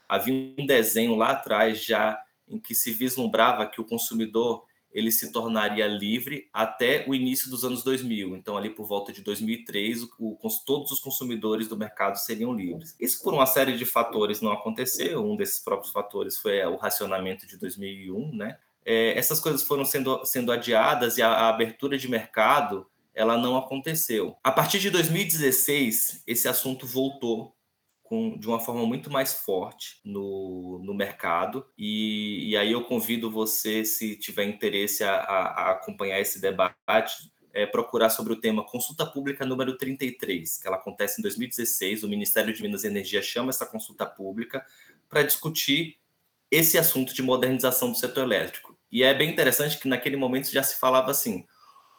havia 0.08 0.54
um 0.58 0.66
desenho 0.66 1.14
lá 1.14 1.30
atrás 1.30 1.84
já 1.84 2.18
em 2.48 2.58
que 2.58 2.74
se 2.74 2.92
vislumbrava 2.92 3.66
que 3.66 3.80
o 3.80 3.84
consumidor 3.84 4.64
ele 4.94 5.10
se 5.10 5.32
tornaria 5.32 5.88
livre 5.88 6.48
até 6.52 7.04
o 7.08 7.14
início 7.14 7.50
dos 7.50 7.64
anos 7.64 7.82
2000. 7.82 8.36
Então, 8.36 8.56
ali 8.56 8.70
por 8.70 8.86
volta 8.86 9.12
de 9.12 9.22
2003, 9.22 10.04
o, 10.04 10.08
o, 10.20 10.38
todos 10.64 10.92
os 10.92 11.00
consumidores 11.00 11.66
do 11.66 11.76
mercado 11.76 12.16
seriam 12.16 12.54
livres. 12.54 12.94
Isso 13.00 13.20
por 13.20 13.34
uma 13.34 13.44
série 13.44 13.76
de 13.76 13.84
fatores 13.84 14.40
não 14.40 14.52
aconteceu. 14.52 15.24
Um 15.24 15.34
desses 15.34 15.58
próprios 15.58 15.92
fatores 15.92 16.38
foi 16.38 16.64
o 16.64 16.76
racionamento 16.76 17.44
de 17.44 17.56
2001, 17.58 18.36
né? 18.36 18.56
É, 18.84 19.18
essas 19.18 19.40
coisas 19.40 19.64
foram 19.64 19.84
sendo, 19.84 20.24
sendo 20.24 20.52
adiadas 20.52 21.18
e 21.18 21.22
a, 21.22 21.28
a 21.28 21.48
abertura 21.48 21.98
de 21.98 22.06
mercado 22.06 22.86
ela 23.12 23.36
não 23.36 23.56
aconteceu. 23.56 24.36
A 24.44 24.52
partir 24.52 24.78
de 24.78 24.90
2016, 24.90 26.22
esse 26.26 26.46
assunto 26.46 26.86
voltou 26.86 27.54
com, 28.04 28.38
de 28.38 28.46
uma 28.46 28.60
forma 28.60 28.86
muito 28.86 29.10
mais 29.10 29.32
forte 29.32 29.98
no, 30.04 30.78
no 30.84 30.94
mercado. 30.94 31.66
E, 31.76 32.50
e 32.50 32.56
aí 32.56 32.70
eu 32.70 32.84
convido 32.84 33.30
você, 33.30 33.84
se 33.84 34.14
tiver 34.14 34.44
interesse 34.44 35.02
a, 35.02 35.14
a, 35.16 35.70
acompanhar 35.72 36.20
esse 36.20 36.40
debate, 36.40 37.32
é, 37.52 37.66
procurar 37.66 38.10
sobre 38.10 38.34
o 38.34 38.40
tema 38.40 38.64
Consulta 38.64 39.06
Pública 39.06 39.46
número 39.46 39.76
33, 39.78 40.58
que 40.58 40.68
ela 40.68 40.76
acontece 40.76 41.20
em 41.20 41.22
2016. 41.22 42.04
O 42.04 42.08
Ministério 42.08 42.52
de 42.52 42.62
Minas 42.62 42.84
e 42.84 42.88
Energia 42.88 43.22
chama 43.22 43.50
essa 43.50 43.64
consulta 43.64 44.04
pública 44.04 44.64
para 45.08 45.22
discutir 45.22 45.96
esse 46.50 46.76
assunto 46.76 47.14
de 47.14 47.22
modernização 47.22 47.90
do 47.90 47.96
setor 47.96 48.24
elétrico. 48.24 48.76
E 48.92 49.02
é 49.02 49.14
bem 49.14 49.30
interessante 49.30 49.78
que 49.78 49.88
naquele 49.88 50.16
momento 50.16 50.52
já 50.52 50.62
se 50.62 50.78
falava 50.78 51.10
assim: 51.10 51.46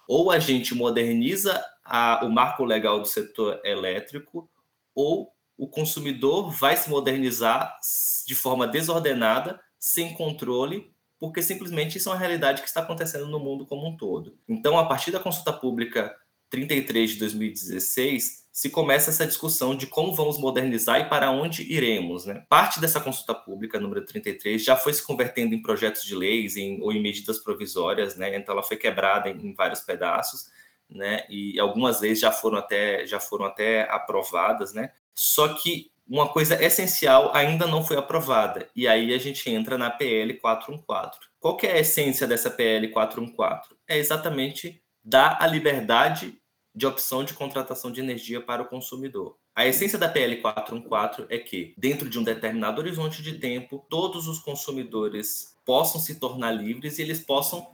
ou 0.07 0.29
a 0.29 0.37
gente 0.37 0.75
moderniza 0.75 1.65
a, 1.83 2.23
o 2.23 2.29
marco 2.29 2.63
legal 2.63 2.99
do 2.99 3.07
setor 3.07 3.59
elétrico, 3.65 4.47
ou 4.93 5.34
o 5.57 5.67
consumidor 5.67 6.51
vai 6.51 6.75
se 6.75 6.89
modernizar 6.89 7.77
de 8.25 8.35
forma 8.35 8.67
desordenada, 8.67 9.59
sem 9.79 10.13
controle, 10.13 10.93
porque 11.19 11.41
simplesmente 11.41 11.97
isso 11.97 12.09
é 12.09 12.11
uma 12.11 12.19
realidade 12.19 12.61
que 12.61 12.67
está 12.67 12.81
acontecendo 12.81 13.27
no 13.27 13.39
mundo 13.39 13.65
como 13.65 13.87
um 13.87 13.95
todo. 13.95 14.37
Então, 14.47 14.77
a 14.77 14.85
partir 14.85 15.11
da 15.11 15.19
consulta 15.19 15.53
pública 15.53 16.15
33 16.49 17.11
de 17.11 17.19
2016, 17.19 18.45
se 18.51 18.69
começa 18.69 19.09
essa 19.09 19.27
discussão 19.27 19.75
de 19.75 19.85
como 19.85 20.13
vamos 20.13 20.39
modernizar 20.39 21.01
e 21.01 21.09
para 21.09 21.29
onde 21.29 21.61
iremos. 21.63 22.25
Né? 22.25 22.45
Parte 22.47 22.79
dessa 22.79 23.01
consulta 23.01 23.35
pública, 23.35 23.79
número 23.79 24.05
33, 24.05 24.63
já 24.63 24.77
foi 24.77 24.93
se 24.93 25.03
convertendo 25.03 25.53
em 25.53 25.61
projetos 25.61 26.05
de 26.05 26.15
leis 26.15 26.55
em, 26.55 26.81
ou 26.81 26.93
em 26.93 27.01
medidas 27.01 27.39
provisórias, 27.39 28.15
né? 28.15 28.35
então 28.35 28.53
ela 28.53 28.63
foi 28.63 28.77
quebrada 28.77 29.29
em, 29.29 29.47
em 29.47 29.53
vários 29.53 29.81
pedaços, 29.81 30.49
né? 30.89 31.25
e 31.29 31.59
algumas 31.59 31.99
leis 31.99 32.17
já 32.17 32.31
foram 32.31 32.57
até, 32.57 33.05
já 33.05 33.19
foram 33.19 33.45
até 33.45 33.89
aprovadas, 33.91 34.73
né? 34.73 34.91
Só 35.15 35.47
que 35.53 35.89
uma 36.07 36.27
coisa 36.27 36.61
essencial 36.63 37.31
ainda 37.33 37.65
não 37.65 37.83
foi 37.83 37.97
aprovada. 37.97 38.69
E 38.75 38.87
aí 38.87 39.13
a 39.13 39.17
gente 39.17 39.49
entra 39.49 39.77
na 39.77 39.89
PL 39.89 40.35
414. 40.35 41.19
Qual 41.39 41.57
é 41.63 41.71
a 41.71 41.79
essência 41.79 42.27
dessa 42.27 42.51
PL 42.51 42.89
414? 42.89 43.69
É 43.87 43.97
exatamente 43.97 44.81
dar 45.03 45.37
a 45.41 45.47
liberdade 45.47 46.37
de 46.75 46.85
opção 46.85 47.23
de 47.23 47.33
contratação 47.33 47.91
de 47.91 48.01
energia 48.01 48.41
para 48.41 48.61
o 48.61 48.67
consumidor. 48.67 49.37
A 49.55 49.65
essência 49.65 49.97
da 49.97 50.09
PL 50.09 50.41
414 50.41 51.25
é 51.29 51.37
que, 51.37 51.73
dentro 51.77 52.09
de 52.09 52.19
um 52.19 52.23
determinado 52.23 52.81
horizonte 52.81 53.23
de 53.23 53.39
tempo, 53.39 53.85
todos 53.89 54.27
os 54.27 54.39
consumidores 54.39 55.55
possam 55.65 56.01
se 56.01 56.19
tornar 56.19 56.51
livres 56.51 56.99
e 56.99 57.01
eles 57.01 57.21
possam 57.21 57.65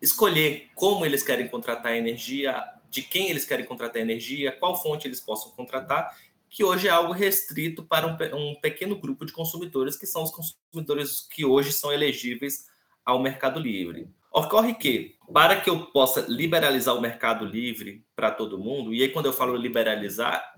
escolher 0.00 0.70
como 0.76 1.04
eles 1.04 1.24
querem 1.24 1.48
contratar 1.48 1.96
energia, 1.96 2.62
de 2.88 3.02
quem 3.02 3.28
eles 3.28 3.44
querem 3.44 3.66
contratar 3.66 4.00
energia, 4.00 4.52
qual 4.52 4.80
fonte 4.80 5.08
eles 5.08 5.20
possam 5.20 5.50
contratar, 5.50 6.16
que 6.54 6.62
hoje 6.62 6.86
é 6.86 6.90
algo 6.90 7.12
restrito 7.12 7.82
para 7.82 8.06
um, 8.06 8.16
um 8.36 8.54
pequeno 8.60 8.94
grupo 8.94 9.26
de 9.26 9.32
consumidores, 9.32 9.96
que 9.96 10.06
são 10.06 10.22
os 10.22 10.30
consumidores 10.30 11.26
que 11.28 11.44
hoje 11.44 11.72
são 11.72 11.92
elegíveis 11.92 12.66
ao 13.04 13.20
Mercado 13.20 13.58
Livre. 13.58 14.08
Ocorre 14.30 14.72
que, 14.72 15.16
para 15.32 15.60
que 15.60 15.68
eu 15.68 15.86
possa 15.86 16.24
liberalizar 16.28 16.94
o 16.94 17.00
mercado 17.00 17.44
livre 17.44 18.06
para 18.14 18.30
todo 18.30 18.56
mundo, 18.56 18.94
e 18.94 19.02
aí 19.02 19.08
quando 19.08 19.26
eu 19.26 19.32
falo 19.32 19.56
liberalizar 19.56 20.54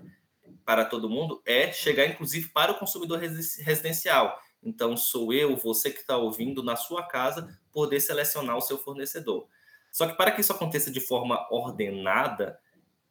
para 0.63 0.85
todo 0.85 1.09
mundo, 1.09 1.41
é 1.43 1.71
chegar 1.71 2.05
inclusive 2.05 2.49
para 2.49 2.73
o 2.73 2.77
consumidor 2.77 3.17
residencial. 3.17 4.39
Então, 4.61 4.95
sou 4.95 5.33
eu, 5.33 5.57
você 5.57 5.89
que 5.89 6.01
está 6.01 6.15
ouvindo 6.15 6.61
na 6.61 6.75
sua 6.75 7.07
casa, 7.07 7.59
poder 7.71 7.99
selecionar 8.01 8.55
o 8.55 8.61
seu 8.61 8.77
fornecedor. 8.77 9.47
Só 9.91 10.05
que 10.07 10.15
para 10.15 10.29
que 10.29 10.41
isso 10.41 10.53
aconteça 10.53 10.91
de 10.91 10.99
forma 10.99 11.47
ordenada, 11.49 12.59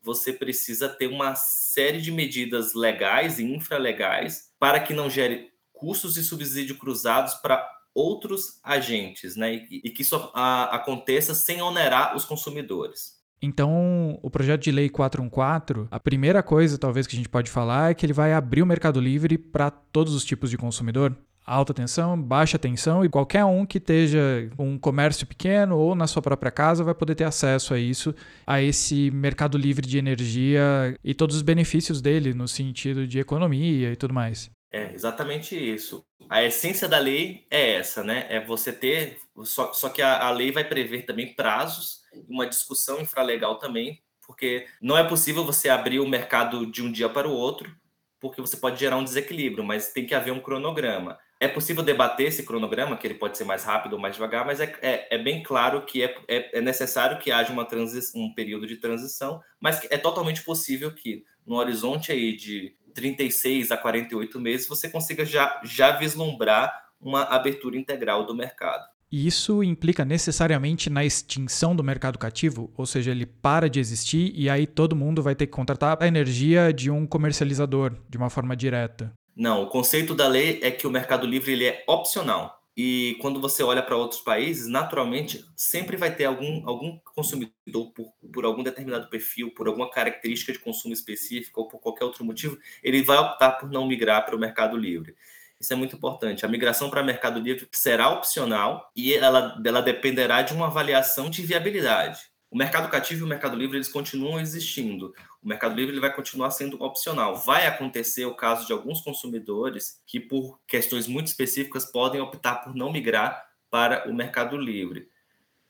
você 0.07 0.33
precisa 0.33 0.89
ter 0.89 1.09
uma 1.09 1.35
série 1.35 2.01
de 2.01 2.13
medidas 2.13 2.75
legais 2.75 3.41
e 3.41 3.45
infralegais 3.45 4.53
para 4.57 4.79
que 4.79 4.95
não 4.95 5.11
gere 5.11 5.51
custos 5.73 6.15
de 6.15 6.23
subsídio 6.23 6.79
cruzados 6.79 7.35
para 7.35 7.69
outros 7.93 8.61
agentes, 8.63 9.35
né? 9.35 9.67
E, 9.69 9.83
e 9.85 9.91
que 9.91 10.03
isso 10.03 10.31
a, 10.33 10.77
aconteça 10.77 11.35
sem 11.35 11.61
onerar 11.61 12.15
os 12.15 12.25
consumidores. 12.25 13.17
Então, 13.43 14.19
o 14.23 14.31
projeto 14.31 14.63
de 14.63 14.71
lei 14.71 14.89
414, 14.89 15.89
a 15.91 15.99
primeira 15.99 16.43
coisa 16.43 16.79
talvez 16.79 17.07
que 17.07 17.17
a 17.17 17.19
gente 17.19 17.29
pode 17.29 17.51
falar 17.51 17.91
é 17.91 17.95
que 17.95 18.07
ele 18.07 18.13
vai 18.13 18.33
abrir 18.33 18.63
o 18.63 18.67
mercado 18.67 19.01
livre 19.01 19.37
para 19.37 19.71
todos 19.71 20.15
os 20.15 20.25
tipos 20.25 20.51
de 20.51 20.57
consumidor 20.57 21.15
alta 21.47 21.73
tensão, 21.73 22.21
baixa 22.21 22.59
tensão 22.59 23.05
e 23.05 23.09
qualquer 23.09 23.45
um 23.45 23.65
que 23.65 23.79
esteja 23.79 24.51
um 24.59 24.77
comércio 24.77 25.27
pequeno 25.27 25.79
ou 25.79 25.95
na 25.95 26.07
sua 26.07 26.21
própria 26.21 26.51
casa 26.51 26.83
vai 26.83 26.95
poder 26.95 27.15
ter 27.15 27.25
acesso 27.25 27.73
a 27.73 27.79
isso, 27.79 28.15
a 28.47 28.61
esse 28.61 29.11
mercado 29.13 29.57
livre 29.57 29.87
de 29.87 29.97
energia 29.97 30.99
e 31.05 31.15
todos 31.15 31.37
os 31.37 31.43
benefícios 31.43 32.03
dele 32.03 32.35
no 32.35 32.49
sentido 32.49 33.07
de 33.07 33.21
economia 33.21 33.93
e 33.93 33.97
tudo 33.97 34.13
mais. 34.13 34.51
É 34.73 34.93
exatamente 34.93 35.55
isso. 35.57 36.05
A 36.29 36.43
essência 36.43 36.89
da 36.89 36.99
lei 36.99 37.47
é 37.51 37.75
essa, 37.77 38.03
né? 38.03 38.27
É 38.29 38.45
você 38.45 38.73
ter. 38.73 39.19
Só, 39.45 39.73
só 39.73 39.89
que 39.89 40.03
a, 40.03 40.27
a 40.27 40.31
lei 40.31 40.51
vai 40.51 40.65
prever 40.65 41.07
também 41.07 41.35
prazos, 41.35 42.01
uma 42.29 42.47
discussão 42.47 43.01
infralegal 43.01 43.59
também, 43.59 44.03
porque 44.27 44.67
não 44.83 44.99
é 44.99 45.05
possível 45.05 45.45
você 45.45 45.69
abrir 45.69 46.01
o 46.01 46.09
mercado 46.09 46.67
de 46.67 46.83
um 46.83 46.91
dia 46.91 47.09
para 47.09 47.29
o 47.29 47.33
outro, 47.33 47.75
porque 48.21 48.41
você 48.41 48.57
pode 48.57 48.79
gerar 48.81 48.97
um 48.97 49.05
desequilíbrio, 49.05 49.65
mas 49.65 49.93
tem 49.93 50.05
que 50.05 50.15
haver 50.15 50.33
um 50.33 50.41
cronograma. 50.41 51.17
É 51.39 51.47
possível 51.47 51.83
debater 51.83 52.29
esse 52.29 52.45
cronograma, 52.45 52.97
que 52.97 53.07
ele 53.07 53.15
pode 53.15 53.37
ser 53.37 53.45
mais 53.45 53.63
rápido 53.63 53.93
ou 53.93 53.99
mais 53.99 54.15
devagar, 54.15 54.47
mas 54.47 54.61
é, 54.61 54.75
é, 54.81 55.17
é 55.17 55.19
bem 55.19 55.43
claro 55.43 55.85
que 55.85 56.03
é, 56.03 56.17
é, 56.27 56.59
é, 56.59 56.61
necessário 56.63 57.19
que 57.19 57.31
haja 57.31 57.53
uma 57.53 57.67
um 58.15 58.33
período 58.35 58.67
de 58.67 58.77
transição, 58.77 59.41
mas 59.61 59.87
é 59.91 59.99
totalmente 59.99 60.43
possível 60.43 60.95
que 60.95 61.25
no 61.47 61.57
horizonte 61.57 62.11
aí 62.11 62.35
de 62.35 62.75
36 62.95 63.71
a 63.71 63.77
48 63.77 64.41
meses, 64.41 64.67
você 64.67 64.89
consiga 64.89 65.25
já, 65.25 65.61
já 65.63 65.93
vislumbrar 65.93 66.87
uma 66.99 67.23
abertura 67.25 67.77
integral 67.77 68.25
do 68.25 68.35
mercado. 68.35 68.85
E 69.13 69.27
isso 69.27 69.63
implica 69.63 70.05
necessariamente 70.05 70.91
na 70.91 71.05
extinção 71.05 71.77
do 71.77 71.85
mercado 71.85 72.19
cativo, 72.19 72.73
ou 72.77 72.87
seja, 72.87 73.13
ele 73.13 73.25
para 73.25 73.71
de 73.71 73.79
existir 73.79 74.33
e 74.35 74.51
aí 74.51 74.67
todo 74.67 74.97
mundo 74.97 75.23
vai 75.23 75.35
ter 75.35 75.47
que 75.47 75.53
contratar 75.53 75.97
a 76.01 76.09
energia 76.09 76.73
de 76.73 76.91
um 76.91 77.07
comercializador 77.07 77.95
de 78.09 78.17
uma 78.19 78.31
forma 78.31 78.57
direta. 78.57 79.13
Não, 79.37 79.65
o 79.65 79.67
conceito 79.69 80.15
da 80.15 80.27
lei 80.27 80.61
é 80.63 80.71
que 80.71 80.87
o 80.87 80.91
mercado 80.91 81.27
livre 81.27 81.53
ele 81.53 81.67
é 81.67 81.85
opcional. 81.87 82.57
E 82.75 83.17
quando 83.21 83.41
você 83.41 83.63
olha 83.63 83.83
para 83.83 83.97
outros 83.97 84.21
países, 84.21 84.67
naturalmente, 84.67 85.45
sempre 85.55 85.97
vai 85.97 86.15
ter 86.15 86.25
algum, 86.25 86.67
algum 86.67 86.99
consumidor, 87.15 87.93
por, 87.95 88.13
por 88.33 88.45
algum 88.45 88.63
determinado 88.63 89.09
perfil, 89.09 89.51
por 89.51 89.67
alguma 89.67 89.91
característica 89.91 90.53
de 90.53 90.59
consumo 90.59 90.95
específica 90.95 91.61
ou 91.61 91.69
por 91.69 91.81
qualquer 91.81 92.05
outro 92.05 92.25
motivo, 92.25 92.59
ele 92.83 93.03
vai 93.03 93.19
optar 93.19 93.53
por 93.53 93.71
não 93.71 93.87
migrar 93.87 94.25
para 94.25 94.37
o 94.37 94.39
mercado 94.39 94.77
livre. 94.77 95.15
Isso 95.59 95.73
é 95.73 95.77
muito 95.77 95.97
importante. 95.97 96.45
A 96.45 96.49
migração 96.49 96.91
para 96.91 97.03
o 97.03 97.05
mercado 97.05 97.41
livre 97.41 97.67
será 97.73 98.11
opcional 98.11 98.91
e 98.95 99.15
ela, 99.15 99.61
ela 99.65 99.81
dependerá 99.81 100.43
de 100.43 100.53
uma 100.53 100.67
avaliação 100.67 101.31
de 101.31 101.43
viabilidade. 101.43 102.21
O 102.51 102.57
mercado 102.57 102.89
cativo 102.89 103.21
e 103.21 103.25
o 103.25 103.29
mercado 103.29 103.57
livre 103.57 103.77
eles 103.77 103.89
continuam 103.89 104.39
existindo. 104.39 105.13
O 105.43 105.49
mercado 105.49 105.75
livre 105.75 105.93
ele 105.93 106.01
vai 106.01 106.15
continuar 106.15 106.51
sendo 106.51 106.81
opcional. 106.83 107.37
Vai 107.37 107.67
acontecer 107.67 108.25
o 108.25 108.37
caso 108.37 108.67
de 108.67 108.73
alguns 108.73 109.01
consumidores 109.01 110.01
que, 110.07 110.21
por 110.21 110.61
questões 110.67 111.09
muito 111.09 111.27
específicas, 111.27 111.85
podem 111.85 112.21
optar 112.21 112.57
por 112.57 112.75
não 112.75 112.93
migrar 112.93 113.45
para 113.69 114.09
o 114.09 114.15
mercado 114.15 114.57
livre. 114.57 115.09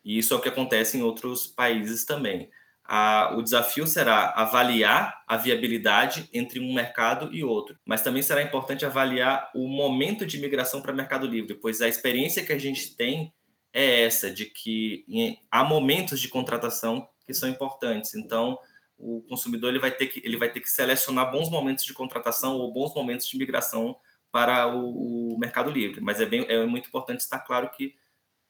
E 0.04 0.18
isso 0.18 0.34
é 0.34 0.36
o 0.36 0.40
que 0.40 0.48
acontece 0.48 0.98
em 0.98 1.02
outros 1.02 1.46
países 1.46 2.04
também. 2.04 2.50
A, 2.84 3.34
o 3.36 3.42
desafio 3.42 3.86
será 3.86 4.30
avaliar 4.36 5.24
a 5.26 5.36
viabilidade 5.36 6.28
entre 6.32 6.60
um 6.60 6.72
mercado 6.72 7.34
e 7.34 7.42
outro, 7.42 7.76
mas 7.84 8.02
também 8.02 8.22
será 8.22 8.40
importante 8.40 8.86
avaliar 8.86 9.50
o 9.52 9.66
momento 9.66 10.24
de 10.24 10.38
migração 10.38 10.80
para 10.80 10.92
o 10.92 10.96
mercado 10.96 11.26
livre, 11.26 11.54
pois 11.54 11.80
a 11.80 11.88
experiência 11.88 12.44
que 12.44 12.52
a 12.52 12.58
gente 12.58 12.94
tem 12.94 13.34
é 13.76 14.04
essa, 14.04 14.30
de 14.30 14.46
que 14.46 15.04
há 15.50 15.62
momentos 15.62 16.18
de 16.18 16.28
contratação 16.28 17.06
que 17.26 17.34
são 17.34 17.46
importantes. 17.46 18.14
Então, 18.14 18.58
o 18.96 19.20
consumidor 19.28 19.68
ele 19.68 19.78
vai, 19.78 19.90
ter 19.90 20.06
que, 20.06 20.22
ele 20.24 20.38
vai 20.38 20.50
ter 20.50 20.60
que 20.60 20.70
selecionar 20.70 21.30
bons 21.30 21.50
momentos 21.50 21.84
de 21.84 21.92
contratação 21.92 22.56
ou 22.56 22.72
bons 22.72 22.94
momentos 22.94 23.28
de 23.28 23.36
migração 23.36 23.94
para 24.32 24.66
o, 24.74 25.34
o 25.34 25.38
mercado 25.38 25.70
livre. 25.70 26.00
Mas 26.00 26.22
é, 26.22 26.24
bem, 26.24 26.46
é 26.48 26.64
muito 26.64 26.88
importante 26.88 27.20
estar 27.20 27.40
claro 27.40 27.70
que 27.70 27.94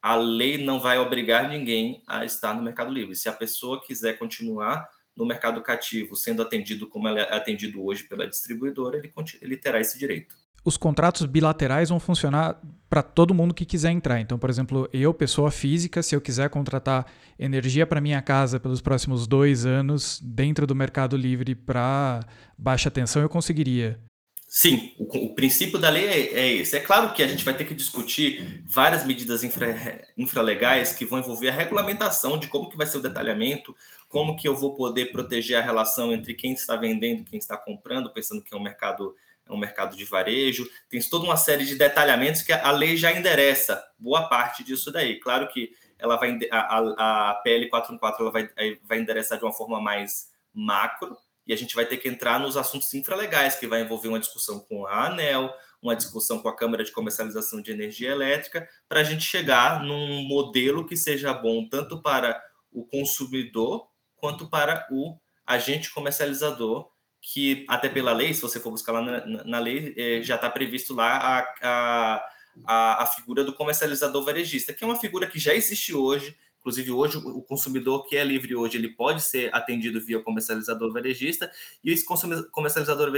a 0.00 0.14
lei 0.14 0.58
não 0.58 0.78
vai 0.78 0.96
obrigar 0.96 1.48
ninguém 1.48 2.04
a 2.06 2.24
estar 2.24 2.54
no 2.54 2.62
mercado 2.62 2.92
livre. 2.92 3.16
Se 3.16 3.28
a 3.28 3.32
pessoa 3.32 3.82
quiser 3.84 4.16
continuar 4.20 4.88
no 5.16 5.26
mercado 5.26 5.60
cativo, 5.60 6.14
sendo 6.14 6.40
atendido 6.40 6.86
como 6.88 7.08
é 7.08 7.34
atendido 7.34 7.84
hoje 7.84 8.04
pela 8.04 8.28
distribuidora, 8.28 8.96
ele, 8.96 9.12
ele 9.42 9.56
terá 9.56 9.80
esse 9.80 9.98
direito 9.98 10.45
os 10.66 10.76
contratos 10.76 11.24
bilaterais 11.26 11.90
vão 11.90 12.00
funcionar 12.00 12.60
para 12.90 13.00
todo 13.00 13.32
mundo 13.32 13.54
que 13.54 13.64
quiser 13.64 13.92
entrar. 13.92 14.20
Então, 14.20 14.36
por 14.36 14.50
exemplo, 14.50 14.88
eu, 14.92 15.14
pessoa 15.14 15.48
física, 15.48 16.02
se 16.02 16.16
eu 16.16 16.20
quiser 16.20 16.50
contratar 16.50 17.06
energia 17.38 17.86
para 17.86 18.00
minha 18.00 18.20
casa 18.20 18.58
pelos 18.58 18.80
próximos 18.80 19.28
dois 19.28 19.64
anos 19.64 20.20
dentro 20.20 20.66
do 20.66 20.74
Mercado 20.74 21.16
Livre 21.16 21.54
para 21.54 22.18
baixa 22.58 22.90
tensão, 22.90 23.22
eu 23.22 23.28
conseguiria. 23.28 23.96
Sim, 24.48 24.92
o, 24.98 25.26
o 25.26 25.34
princípio 25.36 25.78
da 25.78 25.88
lei 25.88 26.04
é, 26.04 26.34
é, 26.34 26.52
esse. 26.54 26.76
É 26.76 26.80
claro 26.80 27.12
que 27.12 27.22
a 27.22 27.28
gente 27.28 27.44
vai 27.44 27.56
ter 27.56 27.64
que 27.64 27.74
discutir 27.74 28.64
várias 28.66 29.06
medidas 29.06 29.44
infra, 29.44 30.02
infralegais 30.18 30.92
que 30.92 31.04
vão 31.04 31.20
envolver 31.20 31.50
a 31.50 31.52
regulamentação 31.52 32.36
de 32.36 32.48
como 32.48 32.68
que 32.68 32.76
vai 32.76 32.88
ser 32.88 32.98
o 32.98 33.02
detalhamento, 33.02 33.74
como 34.08 34.34
que 34.34 34.48
eu 34.48 34.56
vou 34.56 34.74
poder 34.74 35.12
proteger 35.12 35.58
a 35.58 35.62
relação 35.62 36.12
entre 36.12 36.34
quem 36.34 36.52
está 36.52 36.74
vendendo 36.74 37.20
e 37.20 37.24
quem 37.24 37.38
está 37.38 37.56
comprando, 37.56 38.12
pensando 38.12 38.42
que 38.42 38.52
é 38.52 38.56
um 38.56 38.62
mercado 38.62 39.14
é 39.46 39.52
um 39.52 39.56
mercado 39.56 39.96
de 39.96 40.04
varejo, 40.04 40.68
tem 40.88 41.00
toda 41.00 41.24
uma 41.24 41.36
série 41.36 41.64
de 41.64 41.76
detalhamentos 41.76 42.42
que 42.42 42.52
a 42.52 42.70
lei 42.70 42.96
já 42.96 43.12
endereça 43.12 43.82
boa 43.98 44.28
parte 44.28 44.64
disso 44.64 44.90
daí. 44.90 45.20
Claro 45.20 45.48
que 45.48 45.70
ela 45.98 46.16
vai 46.16 46.38
a, 46.50 47.30
a 47.30 47.34
PL 47.36 47.68
414 47.68 48.22
ela 48.22 48.30
vai, 48.30 48.78
vai 48.82 48.98
endereçar 48.98 49.38
de 49.38 49.44
uma 49.44 49.52
forma 49.52 49.80
mais 49.80 50.30
macro, 50.52 51.16
e 51.46 51.52
a 51.52 51.56
gente 51.56 51.76
vai 51.76 51.86
ter 51.86 51.98
que 51.98 52.08
entrar 52.08 52.40
nos 52.40 52.56
assuntos 52.56 52.92
infralegais, 52.92 53.54
que 53.56 53.68
vai 53.68 53.80
envolver 53.80 54.08
uma 54.08 54.18
discussão 54.18 54.58
com 54.58 54.84
a 54.84 55.06
ANEL, 55.06 55.54
uma 55.80 55.94
discussão 55.94 56.40
com 56.40 56.48
a 56.48 56.56
Câmara 56.56 56.82
de 56.82 56.90
Comercialização 56.90 57.62
de 57.62 57.70
Energia 57.70 58.10
Elétrica, 58.10 58.68
para 58.88 59.00
a 59.00 59.04
gente 59.04 59.22
chegar 59.22 59.80
num 59.82 60.26
modelo 60.26 60.84
que 60.84 60.96
seja 60.96 61.32
bom 61.32 61.68
tanto 61.68 62.02
para 62.02 62.42
o 62.72 62.84
consumidor 62.84 63.86
quanto 64.16 64.48
para 64.50 64.88
o 64.90 65.16
agente 65.46 65.92
comercializador 65.92 66.90
que 67.28 67.64
até 67.66 67.88
pela 67.88 68.12
lei, 68.12 68.32
se 68.32 68.40
você 68.40 68.60
for 68.60 68.70
buscar 68.70 68.92
lá 68.92 69.02
na, 69.02 69.44
na 69.44 69.58
lei, 69.58 69.92
é, 69.96 70.22
já 70.22 70.36
está 70.36 70.48
previsto 70.48 70.94
lá 70.94 71.16
a, 71.16 71.38
a, 71.60 72.30
a, 72.64 73.02
a, 73.02 73.06
figura 73.06 73.42
do 73.42 73.52
comercializador 73.52 74.24
varejista, 74.24 74.72
que 74.72 74.84
é 74.84 74.86
uma 74.86 74.94
figura 74.94 75.26
que 75.26 75.36
já 75.36 75.52
existe 75.52 75.92
hoje. 75.92 76.36
Inclusive, 76.60 76.92
hoje, 76.92 77.18
o 77.18 77.42
consumidor 77.42 78.06
que 78.06 78.16
é 78.16 78.22
livre 78.22 78.54
hoje, 78.54 78.78
ele 78.78 78.90
pode 78.90 79.22
ser 79.22 79.52
atendido 79.52 80.00
via 80.00 80.20
comercializador 80.20 80.92
varejista, 80.92 81.50
e 81.82 81.90
esse 81.90 82.04
comercializador 82.04 83.12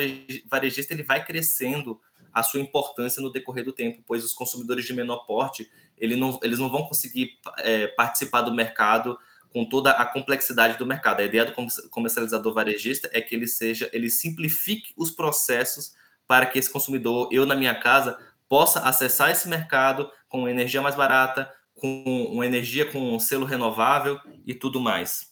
varejista 0.46 0.94
ele 0.94 1.02
vai 1.02 1.22
crescendo 1.22 2.00
a 2.32 2.42
sua 2.42 2.60
importância 2.60 3.20
no 3.20 3.30
decorrer 3.30 3.64
do 3.64 3.72
tempo, 3.72 4.02
pois 4.06 4.24
os 4.24 4.32
consumidores 4.32 4.86
de 4.86 4.94
menor 4.94 5.26
porte 5.26 5.70
ele 5.98 6.16
não, 6.16 6.38
eles 6.42 6.58
não 6.58 6.70
vão 6.70 6.84
conseguir 6.84 7.38
é, 7.58 7.88
participar 7.88 8.42
do 8.42 8.54
mercado 8.54 9.18
com 9.52 9.64
toda 9.64 9.90
a 9.90 10.04
complexidade 10.04 10.78
do 10.78 10.86
mercado. 10.86 11.20
A 11.20 11.24
ideia 11.24 11.44
do 11.44 11.54
comercializador 11.90 12.52
varejista 12.52 13.08
é 13.12 13.20
que 13.20 13.34
ele 13.34 13.46
seja, 13.46 13.88
ele 13.92 14.10
simplifique 14.10 14.92
os 14.96 15.10
processos 15.10 15.92
para 16.26 16.46
que 16.46 16.58
esse 16.58 16.70
consumidor, 16.70 17.28
eu 17.32 17.46
na 17.46 17.56
minha 17.56 17.74
casa, 17.74 18.18
possa 18.48 18.80
acessar 18.80 19.30
esse 19.30 19.48
mercado 19.48 20.10
com 20.28 20.48
energia 20.48 20.82
mais 20.82 20.94
barata, 20.94 21.50
com 21.74 22.28
uma 22.30 22.46
energia 22.46 22.90
com 22.90 23.14
um 23.14 23.18
selo 23.18 23.46
renovável 23.46 24.18
e 24.46 24.54
tudo 24.54 24.80
mais. 24.80 25.28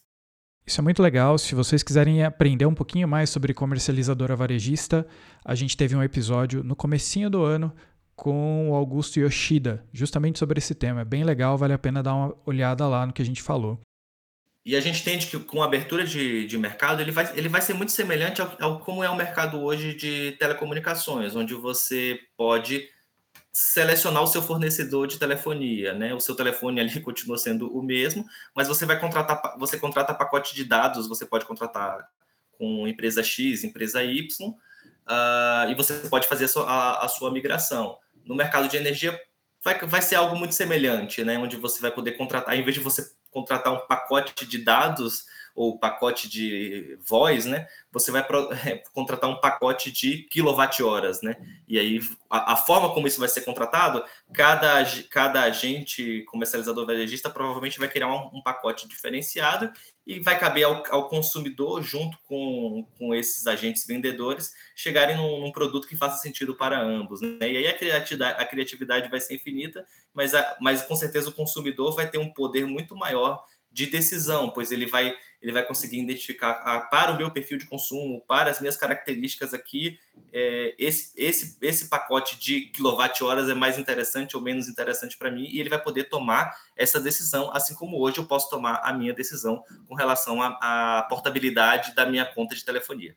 Isso 0.67 0.81
é 0.81 0.83
muito 0.83 1.03
legal. 1.03 1.39
Se 1.39 1.55
vocês 1.55 1.83
quiserem 1.83 2.25
aprender 2.25 2.67
um 2.67 2.75
pouquinho 2.75 3.07
mais 3.07 3.31
sobre 3.31 3.55
comercializadora 3.55 4.35
varejista, 4.35 5.07
a 5.45 5.55
gente 5.55 5.77
teve 5.77 5.95
um 5.95 6.03
episódio 6.03 6.65
no 6.65 6.75
comecinho 6.75 7.31
do 7.31 7.43
ano 7.45 7.73
com 8.17 8.71
o 8.71 8.75
Augusto 8.75 9.21
Yoshida, 9.21 9.85
justamente 9.93 10.39
sobre 10.39 10.59
esse 10.59 10.75
tema. 10.75 11.03
É 11.03 11.05
bem 11.05 11.23
legal, 11.23 11.57
vale 11.57 11.75
a 11.75 11.79
pena 11.79 12.03
dar 12.03 12.15
uma 12.15 12.35
olhada 12.47 12.89
lá 12.89 13.07
no 13.07 13.13
que 13.13 13.23
a 13.23 13.25
gente 13.25 13.43
falou. 13.43 13.79
E 14.67 14.75
a 14.75 14.81
gente 14.81 15.01
entende 15.01 15.29
que 15.29 15.39
com 15.39 15.63
a 15.63 15.65
abertura 15.65 16.05
de, 16.05 16.45
de 16.45 16.59
mercado, 16.59 17.01
ele 17.01 17.13
vai, 17.13 17.33
ele 17.39 17.49
vai 17.49 17.61
ser 17.61 17.73
muito 17.73 17.93
semelhante 17.93 18.43
ao, 18.43 18.57
ao 18.61 18.81
como 18.81 19.05
é 19.05 19.09
o 19.09 19.15
mercado 19.15 19.63
hoje 19.63 19.95
de 19.95 20.33
telecomunicações, 20.41 21.37
onde 21.37 21.55
você 21.55 22.19
pode 22.37 22.91
selecionar 23.53 24.25
o 24.25 24.27
seu 24.27 24.43
fornecedor 24.43 25.07
de 25.07 25.21
telefonia, 25.21 25.95
né? 25.95 26.13
O 26.15 26.19
seu 26.19 26.35
telefone 26.35 26.81
ali 26.81 26.99
continua 27.01 27.39
sendo 27.39 27.73
o 27.73 27.81
mesmo, 27.81 28.27
mas 28.57 28.67
você 28.67 28.85
vai 28.85 28.99
contratar, 28.99 29.57
você 29.57 29.79
contrata 29.79 30.13
pacote 30.13 30.53
de 30.53 30.65
dados, 30.65 31.07
você 31.07 31.25
pode 31.25 31.45
contratar 31.47 32.05
com 32.59 32.89
empresa 32.89 33.23
X, 33.23 33.63
empresa 33.63 34.03
Y, 34.03 34.51
uh, 34.51 35.71
e 35.71 35.77
você 35.77 35.95
pode 36.09 36.27
fazer 36.27 36.47
a 36.47 36.49
sua, 36.49 36.65
a, 36.65 37.05
a 37.05 37.09
sua, 37.09 37.31
migração. 37.31 37.99
No 38.25 38.35
mercado 38.35 38.69
de 38.69 38.77
energia 38.77 39.17
vai, 39.63 39.79
vai 39.87 40.03
ser 40.03 40.17
algo 40.17 40.35
muito 40.35 40.57
semelhante, 40.57 41.23
né? 41.23 41.39
Onde 41.39 41.57
você 41.57 41.81
vai 41.81 41.93
poder 41.93 42.17
contratar, 42.17 42.57
em 42.57 42.65
vez 42.65 42.75
de 42.75 42.81
você 42.81 43.15
contratar 43.37 43.71
um 43.71 43.87
pacote 43.87 44.47
de 44.47 44.57
dados, 44.57 45.27
ou 45.57 45.79
pacote 45.79 46.29
de 46.29 46.99
voz, 47.05 47.47
né? 47.47 47.67
Você 47.91 48.13
vai 48.13 48.23
pro, 48.23 48.53
é, 48.53 48.83
contratar 48.93 49.31
um 49.31 49.41
pacote 49.41 49.91
de 49.91 50.25
quilowatt-horas, 50.31 51.23
né? 51.23 51.35
E 51.67 51.79
aí 51.79 51.99
a, 52.29 52.53
a, 52.53 52.57
forma 52.57 52.93
como 52.93 53.07
isso 53.07 53.19
vai 53.19 53.29
ser 53.29 53.41
contratado, 53.41 54.05
cada, 54.35 54.85
cada 55.11 55.43
agente 55.43 56.23
comercializador 56.29 56.85
varejista 56.87 57.31
provavelmente 57.31 57.79
vai 57.79 57.89
criar 57.89 58.09
um, 58.09 58.39
um 58.39 58.43
pacote 58.43 58.87
diferenciado 58.87 59.73
e 60.07 60.21
vai 60.21 60.39
caber 60.39 60.65
ao, 60.65 60.85
ao, 60.91 61.09
consumidor, 61.09 61.83
junto 61.83 62.17
com, 62.29 62.87
com 62.97 63.15
esses 63.15 63.47
agentes 63.47 63.85
vendedores, 63.87 64.53
chegarem 64.75 65.17
num, 65.17 65.41
num, 65.41 65.51
produto 65.51 65.89
que 65.89 65.97
faça 65.97 66.23
sentido 66.23 66.55
para 66.55 66.81
ambos. 66.81 67.21
Né? 67.21 67.39
E 67.41 67.57
aí 67.57 67.67
a 67.67 67.77
criatividade, 67.77 68.41
a 68.41 68.45
criatividade 68.45 69.11
vai 69.11 69.19
ser 69.19 69.35
infinita, 69.35 69.85
mas, 70.15 70.35
a, 70.35 70.57
mas 70.61 70.83
com 70.83 70.95
certeza 70.95 71.31
o 71.31 71.33
consumidor 71.33 71.97
vai 71.97 72.09
ter 72.09 72.19
um 72.19 72.33
poder 72.33 72.67
muito 72.67 72.95
maior 72.95 73.43
de 73.71 73.87
decisão, 73.87 74.51
pois 74.51 74.73
ele 74.73 74.87
vai, 74.87 75.15
ele 75.41 75.53
vai 75.53 75.65
conseguir 75.65 75.99
identificar 75.99 76.63
ah, 76.65 76.81
para 76.81 77.13
o 77.13 77.17
meu 77.17 77.31
perfil 77.31 77.59
de 77.59 77.67
consumo, 77.67 78.23
para 78.27 78.51
as 78.51 78.61
minhas 78.61 78.77
características 78.77 79.53
aqui, 79.53 79.99
é, 80.33 80.75
esse, 80.79 81.13
esse, 81.17 81.59
esse 81.61 81.89
pacote 81.89 82.39
de 82.39 82.63
quilowatt-horas 82.73 83.49
é 83.49 83.55
mais 83.55 83.79
interessante 83.79 84.37
ou 84.37 84.43
menos 84.43 84.69
interessante 84.69 85.17
para 85.17 85.31
mim, 85.31 85.47
e 85.51 85.61
ele 85.61 85.69
vai 85.69 85.83
poder 85.83 86.05
tomar 86.05 86.55
essa 86.77 87.01
decisão, 87.01 87.51
assim 87.53 87.75
como 87.75 88.01
hoje 88.01 88.19
eu 88.19 88.27
posso 88.27 88.49
tomar 88.49 88.81
a 88.83 88.93
minha 88.93 89.13
decisão 89.13 89.63
com 89.87 89.95
relação 89.95 90.41
à 90.43 91.07
portabilidade 91.09 91.95
da 91.95 92.07
minha 92.07 92.25
conta 92.25 92.55
de 92.55 92.65
telefonia. 92.65 93.17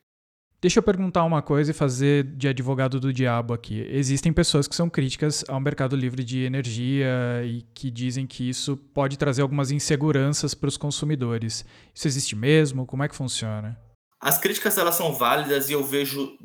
Deixa 0.61 0.79
eu 0.79 0.83
perguntar 0.83 1.23
uma 1.23 1.41
coisa 1.41 1.71
e 1.71 1.73
fazer 1.73 2.25
de 2.35 2.49
advogado 2.49 2.99
do 2.99 3.13
diabo 3.13 3.53
aqui. 3.53 3.79
Existem 3.89 4.33
pessoas 4.33 4.67
que 4.67 4.75
são 4.75 4.89
críticas 4.89 5.45
ao 5.47 5.57
mercado 5.57 5.95
livre 5.95 6.21
de 6.21 6.43
energia 6.43 7.07
e 7.45 7.61
que 7.73 7.89
dizem 7.89 8.27
que 8.27 8.49
isso 8.49 8.75
pode 8.75 9.17
trazer 9.17 9.41
algumas 9.41 9.71
inseguranças 9.71 10.53
para 10.53 10.67
os 10.67 10.75
consumidores. 10.75 11.63
Isso 11.95 12.07
existe 12.09 12.35
mesmo? 12.35 12.85
Como 12.85 13.01
é 13.01 13.07
que 13.07 13.15
funciona? 13.15 13.79
As 14.19 14.37
críticas 14.37 14.77
elas 14.77 14.95
são 14.95 15.13
válidas 15.13 15.69
e 15.69 15.73
eu 15.73 15.81
vejo 15.81 16.37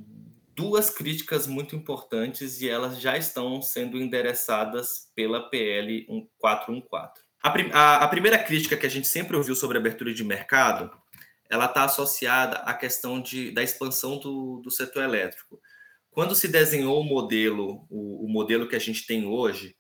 duas 0.54 0.90
críticas 0.90 1.49
muito 1.49 1.75
importantes 1.75 2.61
e 2.61 2.68
elas 2.68 3.00
já 3.00 3.18
estão 3.18 3.61
sendo 3.61 4.00
endereçadas 4.00 5.09
pela 5.16 5.50
PL 5.50 6.06
414. 6.38 7.11
A, 7.42 7.49
a, 7.76 8.04
a 8.04 8.09
primeira 8.09 8.38
crítica 8.38 8.76
que 8.76 8.87
a 8.87 8.90
gente 8.90 9.09
sempre 9.09 9.37
ouviu 9.37 9.56
sobre 9.56 9.76
abertura 9.76 10.14
de 10.14 10.23
mercado 10.23 10.88
ela 11.49 11.67
está 11.67 11.85
associada 11.85 12.57
à 12.59 12.75
questão 12.75 13.21
de, 13.21 13.51
da 13.51 13.63
expansão 13.63 14.19
do, 14.19 14.61
do 14.61 14.71
setor 14.71 15.03
elétrico. 15.03 15.61
Quando 16.11 16.35
se 16.35 16.49
desenhou 16.49 17.01
o 17.01 17.05
modelo, 17.05 17.87
o, 17.91 18.25
o 18.25 18.29
modelo 18.29 18.69
que 18.69 18.76
a 18.76 18.80
gente 18.80 19.07
tem 19.07 19.26
hoje, 19.26 19.76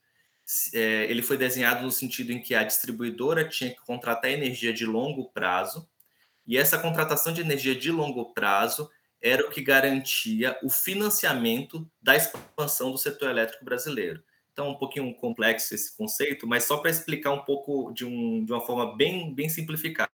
é, 0.74 1.04
ele 1.04 1.22
foi 1.22 1.36
desenhado 1.36 1.82
no 1.82 1.90
sentido 1.90 2.32
em 2.32 2.40
que 2.40 2.54
a 2.54 2.64
distribuidora 2.64 3.48
tinha 3.48 3.70
que 3.70 3.80
contratar 3.84 4.30
energia 4.30 4.72
de 4.72 4.84
longo 4.84 5.30
prazo, 5.30 5.88
e 6.46 6.58
essa 6.58 6.78
contratação 6.78 7.32
de 7.32 7.40
energia 7.40 7.74
de 7.74 7.90
longo 7.90 8.34
prazo 8.34 8.90
era 9.20 9.46
o 9.46 9.50
que 9.50 9.62
garantia 9.62 10.58
o 10.62 10.68
financiamento 10.68 11.90
da 12.02 12.14
expansão 12.14 12.90
do 12.90 12.98
setor 12.98 13.30
elétrico 13.30 13.64
brasileiro. 13.64 14.22
Então, 14.52 14.68
um 14.70 14.76
pouquinho 14.76 15.12
complexo 15.14 15.74
esse 15.74 15.96
conceito, 15.96 16.46
mas 16.46 16.64
só 16.64 16.76
para 16.76 16.90
explicar 16.90 17.32
um 17.32 17.42
pouco 17.44 17.90
de, 17.92 18.04
um, 18.04 18.44
de 18.44 18.52
uma 18.52 18.60
forma 18.60 18.94
bem, 18.94 19.34
bem 19.34 19.48
simplificada. 19.48 20.10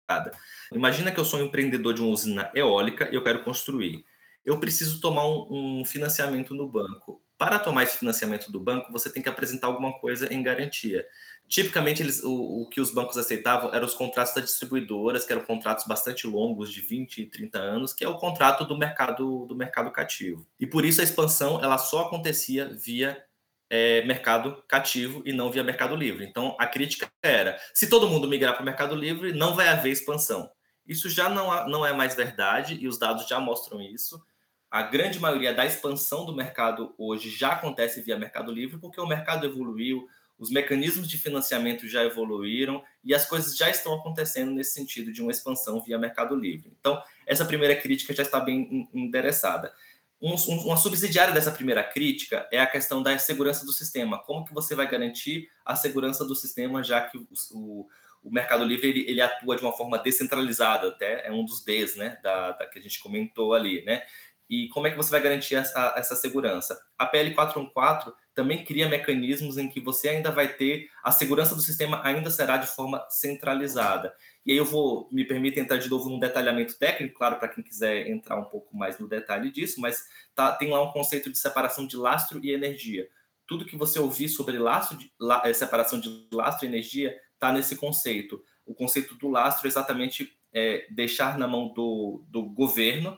Imagina 0.73 1.11
que 1.11 1.19
eu 1.19 1.25
sou 1.25 1.39
um 1.39 1.43
empreendedor 1.43 1.93
de 1.93 2.01
uma 2.01 2.11
usina 2.11 2.51
eólica 2.55 3.09
e 3.11 3.15
eu 3.15 3.23
quero 3.23 3.43
construir. 3.43 4.05
Eu 4.45 4.59
preciso 4.59 5.01
tomar 5.01 5.27
um, 5.27 5.81
um 5.81 5.85
financiamento 5.85 6.53
no 6.53 6.67
banco. 6.67 7.21
Para 7.37 7.59
tomar 7.59 7.83
esse 7.83 7.99
financiamento 7.99 8.51
do 8.51 8.59
banco, 8.59 8.91
você 8.91 9.11
tem 9.11 9.21
que 9.21 9.29
apresentar 9.29 9.67
alguma 9.67 9.99
coisa 9.99 10.33
em 10.33 10.41
garantia. 10.41 11.05
Tipicamente, 11.47 12.01
eles, 12.01 12.23
o, 12.23 12.63
o, 12.63 12.69
que 12.69 12.81
os 12.81 12.91
bancos 12.91 13.17
aceitavam 13.17 13.73
eram 13.73 13.85
os 13.85 13.93
contratos 13.93 14.33
das 14.33 14.45
distribuidoras, 14.45 15.25
que 15.25 15.31
eram 15.31 15.43
contratos 15.43 15.85
bastante 15.85 16.25
longos, 16.25 16.73
de 16.73 16.81
20 16.81 17.21
e 17.21 17.25
30 17.25 17.59
anos, 17.59 17.93
que 17.93 18.03
é 18.03 18.09
o 18.09 18.17
contrato 18.17 18.65
do 18.65 18.77
mercado 18.77 19.45
do 19.45 19.55
mercado 19.55 19.91
cativo. 19.91 20.47
E 20.59 20.65
por 20.65 20.83
isso 20.83 20.99
a 20.99 21.03
expansão 21.03 21.63
ela 21.63 21.77
só 21.77 22.07
acontecia 22.07 22.69
via 22.69 23.23
é, 23.69 24.03
mercado 24.05 24.63
cativo 24.67 25.21
e 25.25 25.33
não 25.33 25.51
via 25.51 25.63
mercado 25.63 25.95
livre. 25.95 26.25
Então, 26.25 26.55
a 26.59 26.67
crítica 26.67 27.09
era: 27.21 27.59
se 27.73 27.89
todo 27.89 28.07
mundo 28.07 28.27
migrar 28.27 28.53
para 28.53 28.61
o 28.61 28.65
mercado 28.65 28.95
livre, 28.95 29.33
não 29.33 29.55
vai 29.55 29.67
haver 29.67 29.91
expansão. 29.91 30.49
Isso 30.87 31.09
já 31.09 31.27
não, 31.29 31.67
não 31.67 31.85
é 31.85 31.91
mais 31.91 32.15
verdade 32.15 32.77
e 32.79 32.87
os 32.87 32.97
dados 32.97 33.27
já 33.27 33.39
mostram 33.39 33.81
isso. 33.81 34.21
A 34.69 34.81
grande 34.81 35.19
maioria 35.19 35.53
da 35.53 35.65
expansão 35.65 36.25
do 36.25 36.35
mercado 36.35 36.93
hoje 36.97 37.29
já 37.29 37.53
acontece 37.53 38.01
via 38.01 38.17
mercado 38.17 38.51
livre, 38.51 38.77
porque 38.77 38.99
o 38.99 39.07
mercado 39.07 39.45
evoluiu, 39.45 40.07
os 40.37 40.51
mecanismos 40.51 41.07
de 41.07 41.17
financiamento 41.17 41.87
já 41.87 42.03
evoluíram 42.03 42.83
e 43.03 43.13
as 43.13 43.25
coisas 43.25 43.57
já 43.57 43.69
estão 43.69 43.93
acontecendo 43.93 44.51
nesse 44.51 44.73
sentido 44.73 45.11
de 45.11 45.21
uma 45.21 45.31
expansão 45.31 45.81
via 45.81 45.97
mercado 45.97 46.35
livre. 46.35 46.71
Então, 46.79 47.01
essa 47.25 47.45
primeira 47.45 47.75
crítica 47.75 48.13
já 48.13 48.23
está 48.23 48.39
bem 48.39 48.87
endereçada. 48.93 49.73
Um, 50.19 50.33
uma 50.65 50.77
subsidiária 50.77 51.33
dessa 51.33 51.51
primeira 51.51 51.83
crítica 51.83 52.47
é 52.51 52.59
a 52.59 52.65
questão 52.65 53.03
da 53.03 53.17
segurança 53.19 53.65
do 53.65 53.71
sistema. 53.71 54.17
Como 54.23 54.45
que 54.45 54.53
você 54.53 54.73
vai 54.73 54.89
garantir 54.89 55.49
a 55.63 55.75
segurança 55.75 56.25
do 56.25 56.35
sistema, 56.35 56.83
já 56.83 57.01
que 57.01 57.17
o, 57.17 57.27
o, 57.51 57.87
o 58.23 58.31
Mercado 58.31 58.63
Livre 58.63 58.89
ele, 58.89 59.05
ele, 59.07 59.21
atua 59.21 59.55
de 59.55 59.61
uma 59.61 59.71
forma 59.71 59.99
descentralizada, 59.99 60.87
até 60.87 61.27
é 61.27 61.31
um 61.31 61.45
dos 61.45 61.63
Ds, 61.63 61.95
né, 61.97 62.17
da, 62.23 62.51
da, 62.51 62.65
que 62.65 62.79
a 62.79 62.81
gente 62.81 62.99
comentou 62.99 63.53
ali, 63.53 63.83
né? 63.85 64.03
E 64.49 64.69
como 64.69 64.87
é 64.87 64.91
que 64.91 64.97
você 64.97 65.11
vai 65.11 65.21
garantir 65.21 65.55
essa, 65.55 65.93
essa 65.97 66.15
segurança? 66.15 66.79
A 66.97 67.05
PL 67.05 67.33
414 67.33 68.15
também 68.33 68.63
cria 68.63 68.87
mecanismos 68.87 69.57
em 69.57 69.67
que 69.67 69.81
você 69.81 70.09
ainda 70.09 70.31
vai 70.31 70.47
ter 70.47 70.89
a 71.03 71.11
segurança 71.11 71.55
do 71.55 71.61
sistema 71.61 72.01
ainda 72.03 72.29
será 72.29 72.57
de 72.57 72.67
forma 72.67 73.05
centralizada. 73.09 74.13
E 74.45 74.51
aí 74.51 74.57
eu 74.57 74.63
vou, 74.63 75.09
me 75.11 75.25
permite 75.25 75.59
entrar 75.59 75.77
de 75.77 75.89
novo 75.89 76.09
num 76.09 76.19
detalhamento 76.19 76.77
técnico, 76.77 77.17
claro, 77.17 77.37
para 77.37 77.49
quem 77.49 77.63
quiser 77.63 78.07
entrar 78.07 78.37
um 78.37 78.45
pouco 78.45 78.77
mais 78.77 78.97
no 78.99 79.07
detalhe 79.07 79.51
disso, 79.51 79.81
mas 79.81 80.05
tá, 80.33 80.53
tem 80.53 80.69
lá 80.69 80.81
um 80.81 80.91
conceito 80.91 81.29
de 81.29 81.37
separação 81.37 81.85
de 81.85 81.97
lastro 81.97 82.39
e 82.41 82.51
energia. 82.51 83.09
Tudo 83.45 83.65
que 83.65 83.75
você 83.75 83.99
ouvir 83.99 84.29
sobre 84.29 84.57
lastro 84.57 84.97
de, 84.97 85.11
la, 85.19 85.41
é, 85.43 85.51
separação 85.51 85.99
de 85.99 86.27
lastro 86.31 86.65
e 86.65 86.69
energia 86.69 87.17
está 87.33 87.51
nesse 87.51 87.75
conceito. 87.75 88.41
O 88.65 88.73
conceito 88.73 89.15
do 89.15 89.27
lastro 89.27 89.67
é 89.67 89.69
exatamente 89.69 90.37
é, 90.53 90.87
deixar 90.91 91.37
na 91.37 91.47
mão 91.47 91.73
do, 91.73 92.23
do 92.27 92.43
governo 92.43 93.17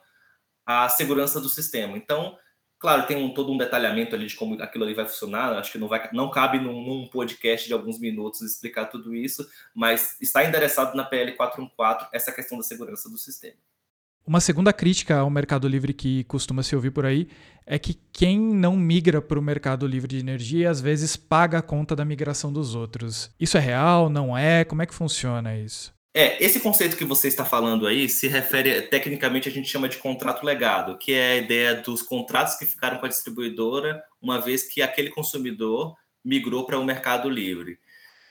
a 0.70 0.90
segurança 0.90 1.42
do 1.42 1.50
sistema. 1.50 1.98
Então, 1.98 2.38
Claro, 2.80 3.06
tem 3.06 3.18
um, 3.18 3.34
todo 3.34 3.52
um 3.52 3.58
detalhamento 3.58 4.16
ali 4.16 4.26
de 4.26 4.38
como 4.38 4.56
aquilo 4.64 4.86
ali 4.86 4.94
vai 4.94 5.06
funcionar. 5.06 5.52
Acho 5.52 5.74
que 5.74 5.78
não, 5.78 5.90
vai, 5.90 6.10
não 6.14 6.32
cabe 6.32 6.60
num, 6.60 6.82
num 6.82 7.08
podcast 7.10 7.68
de 7.68 7.74
alguns 7.74 8.00
minutos 8.00 8.40
explicar 8.40 8.86
tudo 8.86 9.14
isso, 9.14 9.46
mas 9.76 10.16
está 10.22 10.46
endereçado 10.46 10.96
na 10.96 11.04
PL 11.04 11.34
414 11.34 12.08
essa 12.14 12.32
questão 12.32 12.58
da 12.58 12.64
segurança 12.64 13.10
do 13.10 13.18
sistema. 13.18 13.58
Uma 14.26 14.40
segunda 14.40 14.72
crítica 14.72 15.18
ao 15.18 15.30
Mercado 15.30 15.68
Livre 15.68 15.94
que 15.94 16.24
costuma 16.24 16.64
se 16.64 16.74
ouvir 16.74 16.92
por 16.92 17.06
aí 17.06 17.28
é 17.66 17.78
que 17.78 17.96
quem 18.14 18.40
não 18.40 18.78
migra 18.78 19.22
para 19.22 19.40
o 19.40 19.42
Mercado 19.42 19.86
Livre 19.86 20.08
de 20.08 20.20
Energia 20.20 20.70
às 20.70 20.80
vezes 20.80 21.18
paga 21.18 21.58
a 21.58 21.62
conta 21.62 21.98
da 21.98 22.06
migração 22.06 22.54
dos 22.54 22.76
outros. 22.76 23.30
Isso 23.38 23.58
é 23.58 23.60
real? 23.60 24.10
Não 24.10 24.38
é? 24.38 24.64
Como 24.64 24.82
é 24.82 24.86
que 24.86 24.94
funciona 24.94 25.58
isso? 25.58 25.99
É, 26.12 26.44
esse 26.44 26.60
conceito 26.60 26.98
que 26.98 27.06
você 27.06 27.28
está 27.28 27.46
falando 27.46 27.86
aí 27.86 28.10
se 28.10 28.28
refere, 28.28 28.82
tecnicamente 28.84 29.48
a 29.48 29.52
gente 29.52 29.70
chama 29.70 29.88
de 29.88 29.98
contrato 29.98 30.44
legado, 30.44 30.98
que 30.98 31.14
é 31.14 31.34
a 31.34 31.38
ideia 31.38 31.76
dos 31.76 32.02
contratos 32.02 32.56
que 32.56 32.66
ficaram 32.66 32.98
com 32.98 33.06
a 33.06 33.10
distribuidora 33.10 34.04
uma 34.20 34.42
vez 34.42 34.64
que 34.64 34.82
aquele 34.82 35.12
consumidor 35.12 35.96
migrou 36.26 36.66
para 36.66 36.80
o 36.80 36.84
mercado 36.84 37.30
livre. 37.30 37.80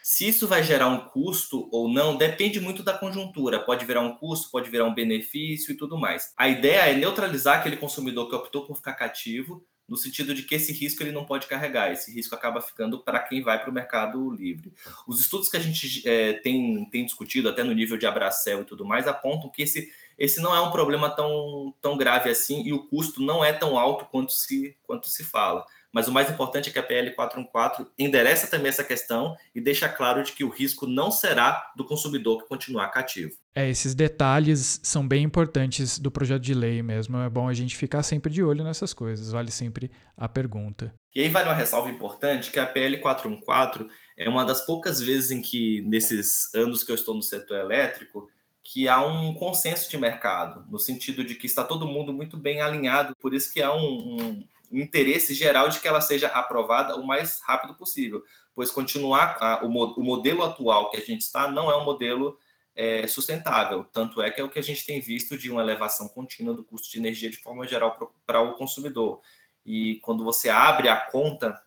Se 0.02 0.26
isso 0.26 0.48
vai 0.48 0.62
gerar 0.64 0.88
um 0.88 1.00
custo 1.00 1.68
ou 1.70 1.88
não, 1.88 2.16
depende 2.16 2.58
muito 2.58 2.82
da 2.82 2.96
conjuntura. 2.96 3.60
Pode 3.60 3.84
virar 3.84 4.00
um 4.00 4.16
custo, 4.16 4.50
pode 4.50 4.70
virar 4.70 4.86
um 4.86 4.94
benefício 4.94 5.72
e 5.72 5.76
tudo 5.76 5.98
mais. 5.98 6.32
A 6.36 6.48
ideia 6.48 6.90
é 6.90 6.94
neutralizar 6.94 7.58
aquele 7.58 7.76
consumidor 7.76 8.28
que 8.28 8.34
optou 8.34 8.66
por 8.66 8.76
ficar 8.76 8.94
cativo 8.94 9.64
no 9.88 9.96
sentido 9.96 10.34
de 10.34 10.42
que 10.42 10.54
esse 10.54 10.72
risco 10.72 11.02
ele 11.02 11.12
não 11.12 11.24
pode 11.24 11.46
carregar, 11.46 11.90
esse 11.90 12.12
risco 12.12 12.34
acaba 12.34 12.60
ficando 12.60 12.98
para 12.98 13.20
quem 13.20 13.42
vai 13.42 13.58
para 13.58 13.70
o 13.70 13.72
mercado 13.72 14.30
livre. 14.30 14.72
Os 15.06 15.20
estudos 15.20 15.48
que 15.48 15.56
a 15.56 15.60
gente 15.60 16.06
é, 16.06 16.34
tem, 16.34 16.84
tem 16.90 17.04
discutido, 17.04 17.48
até 17.48 17.64
no 17.64 17.72
nível 17.72 17.96
de 17.96 18.06
Abracel 18.06 18.60
e 18.60 18.64
tudo 18.64 18.84
mais, 18.84 19.08
apontam 19.08 19.48
que 19.48 19.62
esse, 19.62 19.90
esse 20.18 20.40
não 20.40 20.54
é 20.54 20.60
um 20.60 20.70
problema 20.70 21.08
tão, 21.08 21.74
tão 21.80 21.96
grave 21.96 22.28
assim 22.28 22.62
e 22.64 22.72
o 22.72 22.86
custo 22.86 23.22
não 23.22 23.42
é 23.42 23.52
tão 23.52 23.78
alto 23.78 24.04
quanto 24.04 24.32
se, 24.32 24.76
quanto 24.82 25.08
se 25.08 25.24
fala. 25.24 25.64
Mas 25.92 26.06
o 26.06 26.12
mais 26.12 26.30
importante 26.30 26.68
é 26.68 26.72
que 26.72 26.78
a 26.78 26.82
PL 26.82 27.14
414 27.14 27.90
endereça 27.98 28.46
também 28.46 28.68
essa 28.68 28.84
questão 28.84 29.36
e 29.54 29.60
deixa 29.60 29.88
claro 29.88 30.22
de 30.22 30.32
que 30.32 30.44
o 30.44 30.48
risco 30.48 30.86
não 30.86 31.10
será 31.10 31.72
do 31.76 31.84
consumidor 31.84 32.42
que 32.42 32.48
continuar 32.48 32.88
cativo. 32.88 33.32
É, 33.54 33.68
esses 33.68 33.94
detalhes 33.94 34.80
são 34.82 35.06
bem 35.06 35.24
importantes 35.24 35.98
do 35.98 36.10
projeto 36.10 36.42
de 36.42 36.54
lei 36.54 36.82
mesmo. 36.82 37.18
É 37.18 37.28
bom 37.28 37.48
a 37.48 37.54
gente 37.54 37.76
ficar 37.76 38.02
sempre 38.02 38.32
de 38.32 38.42
olho 38.42 38.62
nessas 38.62 38.92
coisas. 38.92 39.32
Vale 39.32 39.50
sempre 39.50 39.90
a 40.16 40.28
pergunta. 40.28 40.94
E 41.14 41.22
aí 41.22 41.28
vale 41.28 41.48
uma 41.48 41.54
ressalva 41.54 41.90
importante 41.90 42.50
que 42.50 42.60
a 42.60 42.66
PL 42.66 42.98
414 42.98 43.88
é 44.16 44.28
uma 44.28 44.44
das 44.44 44.64
poucas 44.66 45.00
vezes 45.00 45.30
em 45.30 45.40
que, 45.40 45.80
nesses 45.82 46.54
anos 46.54 46.82
que 46.82 46.90
eu 46.90 46.94
estou 46.94 47.14
no 47.14 47.22
setor 47.22 47.58
elétrico, 47.58 48.28
que 48.62 48.86
há 48.86 49.04
um 49.04 49.32
consenso 49.32 49.90
de 49.90 49.96
mercado, 49.96 50.64
no 50.70 50.78
sentido 50.78 51.24
de 51.24 51.34
que 51.34 51.46
está 51.46 51.64
todo 51.64 51.86
mundo 51.86 52.12
muito 52.12 52.36
bem 52.36 52.60
alinhado, 52.60 53.16
por 53.18 53.32
isso 53.32 53.52
que 53.52 53.62
há 53.62 53.74
um, 53.74 54.20
um, 54.20 54.44
interesse 54.70 55.34
geral 55.34 55.68
de 55.68 55.80
que 55.80 55.88
ela 55.88 56.00
seja 56.00 56.28
aprovada 56.28 56.96
o 56.96 57.06
mais 57.06 57.40
rápido 57.40 57.74
possível, 57.74 58.22
pois 58.54 58.70
continuar 58.70 59.36
a, 59.40 59.64
o, 59.64 59.68
o, 59.68 60.02
modelo 60.02 60.42
atual 60.42 60.90
que 60.90 60.96
a 60.96 61.00
gente 61.00 61.22
está 61.22 61.50
não 61.50 61.70
é 61.70 61.76
um 61.76 61.84
modelo 61.84 62.38
é, 62.74 63.06
sustentável, 63.06 63.84
tanto 63.92 64.22
é 64.22 64.30
que 64.30 64.40
é 64.40 64.44
o 64.44 64.48
que 64.48 64.58
a 64.58 64.62
gente 64.62 64.84
tem 64.84 65.00
visto 65.00 65.36
de 65.36 65.50
uma 65.50 65.62
elevação 65.62 66.08
contínua 66.08 66.54
do 66.54 66.64
custo 66.64 66.90
de 66.90 66.98
energia 66.98 67.30
de 67.30 67.38
forma 67.38 67.66
geral 67.66 68.14
para 68.26 68.40
o 68.40 68.54
consumidor. 68.54 69.20
E 69.64 69.96
quando 69.96 70.24
você 70.24 70.48
abre 70.48 70.88
a 70.88 70.96
conta, 70.96 71.60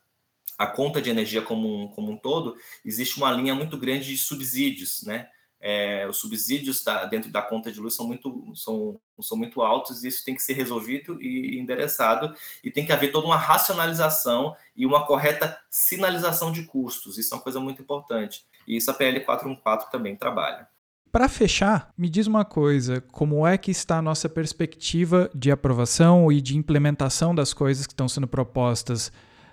a 0.58 0.68
conta 0.68 1.02
de 1.02 1.10
energia 1.10 1.42
como 1.42 1.84
um, 1.84 1.88
como 1.88 2.12
um 2.12 2.18
todo, 2.18 2.56
existe 2.86 3.18
uma 3.18 3.32
linha 3.32 3.54
muito 3.54 3.78
grande 3.78 4.06
de 4.06 4.18
subsídios, 4.18 5.04
né? 5.04 5.30
É, 5.62 6.08
os 6.10 6.18
subsídios 6.18 6.84
da, 6.84 7.06
dentro 7.06 7.32
da 7.32 7.42
conta 7.42 7.72
de 7.72 7.80
luz 7.80 7.94
são 7.94 8.08
muito, 8.08 8.52
são, 8.56 9.00
são 9.22 9.38
muito 9.38 9.62
altos 9.62 10.04
e 10.04 10.08
isso 10.08 10.26
tem 10.26 10.34
que 10.34 10.42
ser 10.42 10.54
resolvido 10.54 11.22
e 11.22 11.60
endereçado 11.60 12.36
e 12.64 12.72
tem 12.72 12.84
que 12.84 12.92
haver 12.92 13.12
toda 13.12 13.28
uma 13.28 13.38
racionalização 13.38 14.56
e 14.76 14.86
uma 14.86 15.06
correta 15.06 15.60
sinalização 15.70 16.52
de 16.52 16.64
custos. 16.64 17.20
Isso 17.20 17.34
é 17.34 17.38
uma 17.38 17.44
coisa 17.44 17.60
muito 17.60 17.82
importante. 17.82 18.44
E 18.68 18.76
isso 18.76 18.90
a 18.90 18.94
PL 18.94 19.20
414 19.20 19.92
também 19.92 20.16
trabalha. 20.16 20.68
Para 21.12 21.28
fechar, 21.28 21.92
me 21.98 22.10
diz 22.10 22.26
uma 22.26 22.46
coisa: 22.46 23.02
como 23.12 23.46
é 23.46 23.58
que 23.58 23.70
está 23.70 23.98
a 23.98 24.02
nossa 24.02 24.30
perspectiva 24.30 25.30
de 25.36 25.52
aprovação 25.52 26.32
e 26.32 26.42
de 26.42 26.58
implementação 26.58 27.36
das 27.36 27.54
coisas 27.54 27.86
que 27.86 27.94
estão 27.94 28.08
sendo 28.08 28.28
propostas 28.28 29.12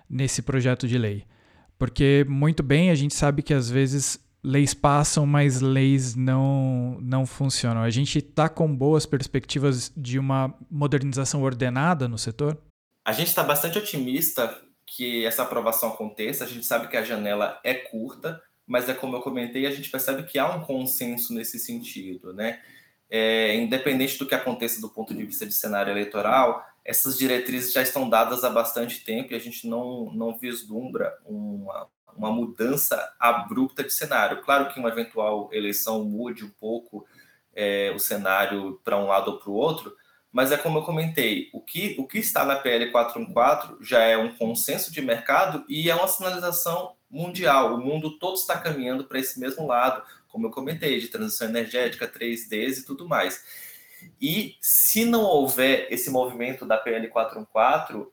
nesse 0.08 0.40
projeto 0.40 0.86
de 0.86 0.96
lei? 0.96 1.26
Porque, 1.76 2.24
muito 2.28 2.62
bem, 2.62 2.90
a 2.90 2.94
gente 2.94 3.14
sabe 3.14 3.42
que 3.42 3.52
às 3.52 3.68
vezes 3.68 4.20
leis 4.42 4.74
passam, 4.74 5.26
mas 5.26 5.60
leis 5.60 6.14
não, 6.14 6.98
não 7.00 7.26
funcionam. 7.26 7.82
A 7.82 7.90
gente 7.90 8.18
está 8.18 8.48
com 8.48 8.74
boas 8.74 9.04
perspectivas 9.06 9.92
de 9.96 10.18
uma 10.18 10.54
modernização 10.70 11.42
ordenada 11.42 12.08
no 12.08 12.18
setor? 12.18 12.56
A 13.04 13.12
gente 13.12 13.28
está 13.28 13.42
bastante 13.42 13.78
otimista 13.78 14.56
que 14.86 15.24
essa 15.24 15.42
aprovação 15.42 15.90
aconteça. 15.90 16.44
A 16.44 16.46
gente 16.46 16.64
sabe 16.64 16.88
que 16.88 16.96
a 16.96 17.04
janela 17.04 17.60
é 17.64 17.74
curta, 17.74 18.40
mas 18.66 18.88
é 18.88 18.94
como 18.94 19.16
eu 19.16 19.20
comentei, 19.20 19.66
a 19.66 19.70
gente 19.70 19.90
percebe 19.90 20.24
que 20.24 20.38
há 20.38 20.48
um 20.54 20.62
consenso 20.62 21.34
nesse 21.34 21.58
sentido, 21.58 22.32
né? 22.32 22.60
É, 23.10 23.56
independente 23.56 24.18
do 24.18 24.26
que 24.26 24.34
aconteça 24.34 24.80
do 24.82 24.90
ponto 24.90 25.14
de 25.14 25.24
vista 25.24 25.46
de 25.46 25.54
cenário 25.54 25.90
eleitoral, 25.90 26.62
essas 26.84 27.16
diretrizes 27.16 27.72
já 27.72 27.80
estão 27.80 28.08
dadas 28.08 28.44
há 28.44 28.50
bastante 28.50 29.02
tempo 29.02 29.32
e 29.32 29.36
a 29.36 29.38
gente 29.38 29.66
não, 29.66 30.12
não 30.12 30.36
vislumbra 30.36 31.18
uma, 31.24 31.88
uma 32.16 32.30
mudança 32.30 33.14
abrupta 33.18 33.82
de 33.82 33.92
cenário. 33.92 34.42
Claro 34.42 34.72
que 34.72 34.78
uma 34.78 34.88
eventual 34.88 35.48
eleição 35.52 36.04
mude 36.04 36.44
um 36.44 36.50
pouco 36.50 37.06
é, 37.54 37.92
o 37.94 37.98
cenário 37.98 38.80
para 38.84 38.96
um 38.96 39.06
lado 39.06 39.32
ou 39.32 39.38
para 39.38 39.50
o 39.50 39.54
outro, 39.54 39.96
mas 40.30 40.52
é 40.52 40.56
como 40.56 40.78
eu 40.78 40.82
comentei, 40.82 41.48
o 41.52 41.60
que, 41.60 41.96
o 41.98 42.06
que 42.06 42.18
está 42.18 42.44
na 42.44 42.56
PL 42.56 42.90
414 42.90 43.76
já 43.80 44.00
é 44.00 44.16
um 44.16 44.34
consenso 44.34 44.92
de 44.92 45.00
mercado 45.00 45.64
e 45.68 45.90
é 45.90 45.94
uma 45.94 46.06
sinalização 46.06 46.94
mundial. 47.10 47.74
O 47.74 47.78
mundo 47.78 48.18
todo 48.18 48.36
está 48.36 48.58
caminhando 48.58 49.04
para 49.04 49.18
esse 49.18 49.40
mesmo 49.40 49.66
lado, 49.66 50.02
como 50.28 50.46
eu 50.46 50.50
comentei, 50.50 51.00
de 51.00 51.08
transição 51.08 51.48
energética, 51.48 52.06
3Ds 52.06 52.78
e 52.78 52.84
tudo 52.84 53.08
mais. 53.08 53.42
E 54.20 54.56
se 54.60 55.04
não 55.04 55.22
houver 55.22 55.88
esse 55.90 56.10
movimento 56.10 56.66
da 56.66 56.76
PL 56.76 57.08
414, 57.08 58.06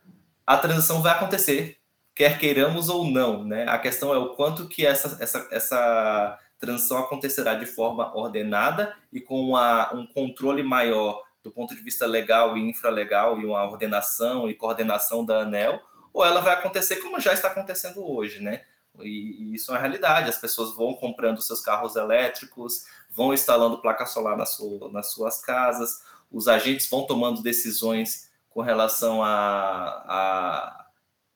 a 0.45 0.57
transição 0.57 1.01
vai 1.01 1.13
acontecer 1.13 1.77
quer 2.15 2.39
queiramos 2.39 2.87
ou 2.87 3.05
não, 3.05 3.43
né? 3.43 3.65
A 3.67 3.77
questão 3.77 4.13
é 4.13 4.17
o 4.17 4.35
quanto 4.35 4.67
que 4.67 4.85
essa, 4.85 5.21
essa, 5.21 5.47
essa 5.51 6.39
transição 6.57 6.97
acontecerá 6.97 7.55
de 7.55 7.65
forma 7.65 8.15
ordenada 8.15 8.95
e 9.11 9.19
com 9.19 9.49
uma, 9.49 9.93
um 9.93 10.07
controle 10.07 10.63
maior 10.63 11.21
do 11.43 11.51
ponto 11.51 11.75
de 11.75 11.81
vista 11.81 12.07
legal 12.07 12.57
e 12.57 12.67
infralegal 12.67 13.39
e 13.39 13.45
uma 13.45 13.63
ordenação 13.69 14.49
e 14.49 14.55
coordenação 14.55 15.23
da 15.23 15.41
ANEL, 15.41 15.79
ou 16.11 16.25
ela 16.25 16.41
vai 16.41 16.53
acontecer 16.53 16.95
como 16.95 17.19
já 17.19 17.33
está 17.33 17.49
acontecendo 17.49 18.03
hoje, 18.03 18.41
né? 18.41 18.63
E, 18.99 19.51
e 19.51 19.55
isso 19.55 19.69
é 19.69 19.75
uma 19.75 19.81
realidade. 19.81 20.29
As 20.29 20.37
pessoas 20.37 20.73
vão 20.73 20.93
comprando 20.93 21.41
seus 21.41 21.61
carros 21.61 21.95
elétricos, 21.95 22.85
vão 23.11 23.33
instalando 23.33 23.81
placa 23.81 24.05
solar 24.05 24.37
na 24.37 24.45
sua, 24.45 24.89
nas 24.91 25.11
suas 25.11 25.41
casas, 25.41 26.01
os 26.31 26.47
agentes 26.47 26.89
vão 26.89 27.05
tomando 27.05 27.43
decisões 27.43 28.31
com 28.49 28.61
relação 28.61 29.21
a, 29.21 30.03
a 30.07 30.84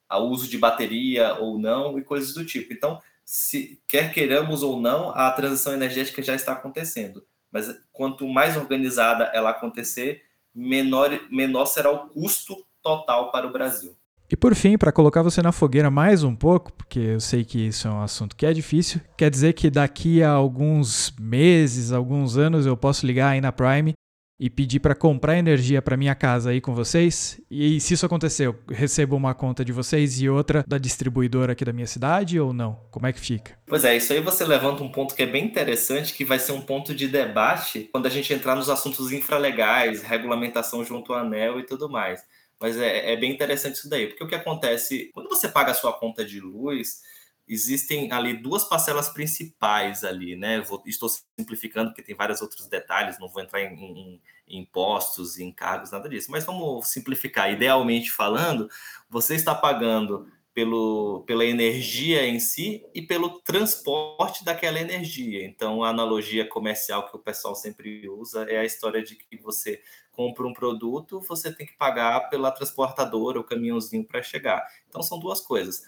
ao 0.09 0.27
uso 0.27 0.49
de 0.49 0.57
bateria 0.57 1.35
ou 1.35 1.59
não 1.59 1.97
e 1.99 2.03
coisas 2.03 2.33
do 2.33 2.43
tipo. 2.43 2.73
Então, 2.73 2.99
se 3.23 3.79
quer 3.87 4.11
queiramos 4.11 4.63
ou 4.63 4.81
não, 4.81 5.11
a 5.11 5.31
transição 5.31 5.71
energética 5.71 6.23
já 6.23 6.33
está 6.33 6.53
acontecendo. 6.53 7.23
Mas 7.51 7.73
quanto 7.91 8.27
mais 8.27 8.57
organizada 8.57 9.25
ela 9.33 9.51
acontecer, 9.51 10.23
menor, 10.53 11.11
menor 11.29 11.67
será 11.67 11.91
o 11.91 12.09
custo 12.09 12.65
total 12.81 13.31
para 13.31 13.47
o 13.47 13.51
Brasil. 13.51 13.95
E 14.31 14.35
por 14.35 14.53
fim, 14.53 14.77
para 14.77 14.91
colocar 14.91 15.23
você 15.23 15.41
na 15.41 15.51
fogueira 15.51 15.89
mais 15.89 16.23
um 16.23 16.35
pouco, 16.35 16.71
porque 16.73 16.99
eu 16.99 17.19
sei 17.19 17.43
que 17.43 17.67
isso 17.67 17.87
é 17.87 17.91
um 17.91 18.01
assunto 18.01 18.35
que 18.35 18.45
é 18.45 18.53
difícil, 18.53 19.01
quer 19.17 19.29
dizer 19.31 19.53
que 19.53 19.71
daqui 19.71 20.21
a 20.21 20.29
alguns 20.29 21.11
meses, 21.19 21.91
alguns 21.91 22.37
anos, 22.37 22.67
eu 22.67 22.77
posso 22.77 23.07
ligar 23.07 23.29
aí 23.29 23.41
na 23.41 23.51
Prime 23.51 23.93
e 24.39 24.49
pedir 24.49 24.79
para 24.79 24.95
comprar 24.95 25.37
energia 25.37 25.81
para 25.81 25.97
minha 25.97 26.15
casa 26.15 26.51
aí 26.51 26.61
com 26.61 26.73
vocês. 26.73 27.41
E 27.51 27.79
se 27.81 27.93
isso 27.93 28.05
acontecer, 28.05 28.47
eu 28.47 28.55
recebo 28.69 29.15
uma 29.15 29.33
conta 29.33 29.65
de 29.65 29.73
vocês 29.73 30.21
e 30.21 30.29
outra 30.29 30.63
da 30.65 30.77
distribuidora 30.77 31.51
aqui 31.51 31.65
da 31.65 31.73
minha 31.73 31.87
cidade 31.87 32.39
ou 32.39 32.53
não? 32.53 32.79
Como 32.89 33.05
é 33.05 33.11
que 33.11 33.19
fica? 33.19 33.57
Pois 33.67 33.83
é, 33.83 33.97
isso 33.97 34.13
aí 34.13 34.21
você 34.21 34.45
levanta 34.45 34.81
um 34.81 34.91
ponto 34.91 35.13
que 35.13 35.23
é 35.23 35.25
bem 35.25 35.45
interessante, 35.45 36.13
que 36.13 36.23
vai 36.23 36.39
ser 36.39 36.53
um 36.53 36.61
ponto 36.61 36.95
de 36.95 37.07
debate 37.07 37.89
quando 37.91 38.05
a 38.05 38.09
gente 38.09 38.33
entrar 38.33 38.55
nos 38.55 38.69
assuntos 38.69 39.11
infralegais, 39.11 40.01
regulamentação 40.01 40.85
junto 40.85 41.13
ao 41.13 41.19
ANEL 41.19 41.59
e 41.59 41.65
tudo 41.65 41.89
mais. 41.89 42.23
Mas 42.59 42.77
é, 42.77 43.13
é 43.13 43.17
bem 43.17 43.31
interessante 43.31 43.75
isso 43.75 43.89
daí, 43.89 44.07
porque 44.07 44.23
o 44.23 44.27
que 44.27 44.35
acontece, 44.35 45.09
quando 45.13 45.29
você 45.29 45.47
paga 45.47 45.71
a 45.71 45.75
sua 45.75 45.93
conta 45.93 46.25
de 46.25 46.39
luz, 46.39 47.01
existem 47.49 48.11
ali 48.11 48.35
duas 48.35 48.63
parcelas 48.63 49.09
principais 49.09 50.03
ali, 50.03 50.35
né? 50.35 50.61
Vou, 50.61 50.83
estou 50.85 51.09
simplificando 51.09 51.89
porque 51.89 52.03
tem 52.03 52.15
vários 52.15 52.41
outros 52.41 52.67
detalhes, 52.67 53.17
não 53.19 53.27
vou 53.27 53.41
entrar 53.41 53.61
em, 53.61 53.73
em, 53.73 54.21
em 54.47 54.59
impostos, 54.59 55.39
em 55.39 55.47
encargos, 55.47 55.91
nada 55.91 56.07
disso. 56.07 56.29
Mas 56.29 56.45
vamos 56.45 56.87
simplificar. 56.87 57.51
Idealmente 57.51 58.11
falando, 58.11 58.69
você 59.09 59.33
está 59.33 59.55
pagando 59.55 60.27
pelo, 60.53 61.23
pela 61.25 61.43
energia 61.43 62.23
em 62.23 62.39
si 62.39 62.85
e 62.93 63.01
pelo 63.01 63.39
transporte 63.41 64.45
daquela 64.45 64.79
energia. 64.79 65.43
Então, 65.43 65.83
a 65.83 65.89
analogia 65.89 66.47
comercial 66.47 67.09
que 67.09 67.15
o 67.15 67.19
pessoal 67.19 67.55
sempre 67.55 68.07
usa 68.07 68.43
é 68.43 68.59
a 68.59 68.65
história 68.65 69.01
de 69.01 69.15
que 69.15 69.37
você 69.37 69.81
compra 70.11 70.45
um 70.45 70.53
produto, 70.53 71.19
você 71.21 71.51
tem 71.51 71.65
que 71.65 71.77
pagar 71.77 72.29
pela 72.29 72.51
transportadora, 72.51 73.39
o 73.39 73.43
caminhãozinho 73.43 74.03
para 74.03 74.21
chegar. 74.21 74.63
Então, 74.87 75.01
são 75.01 75.17
duas 75.17 75.41
coisas 75.41 75.81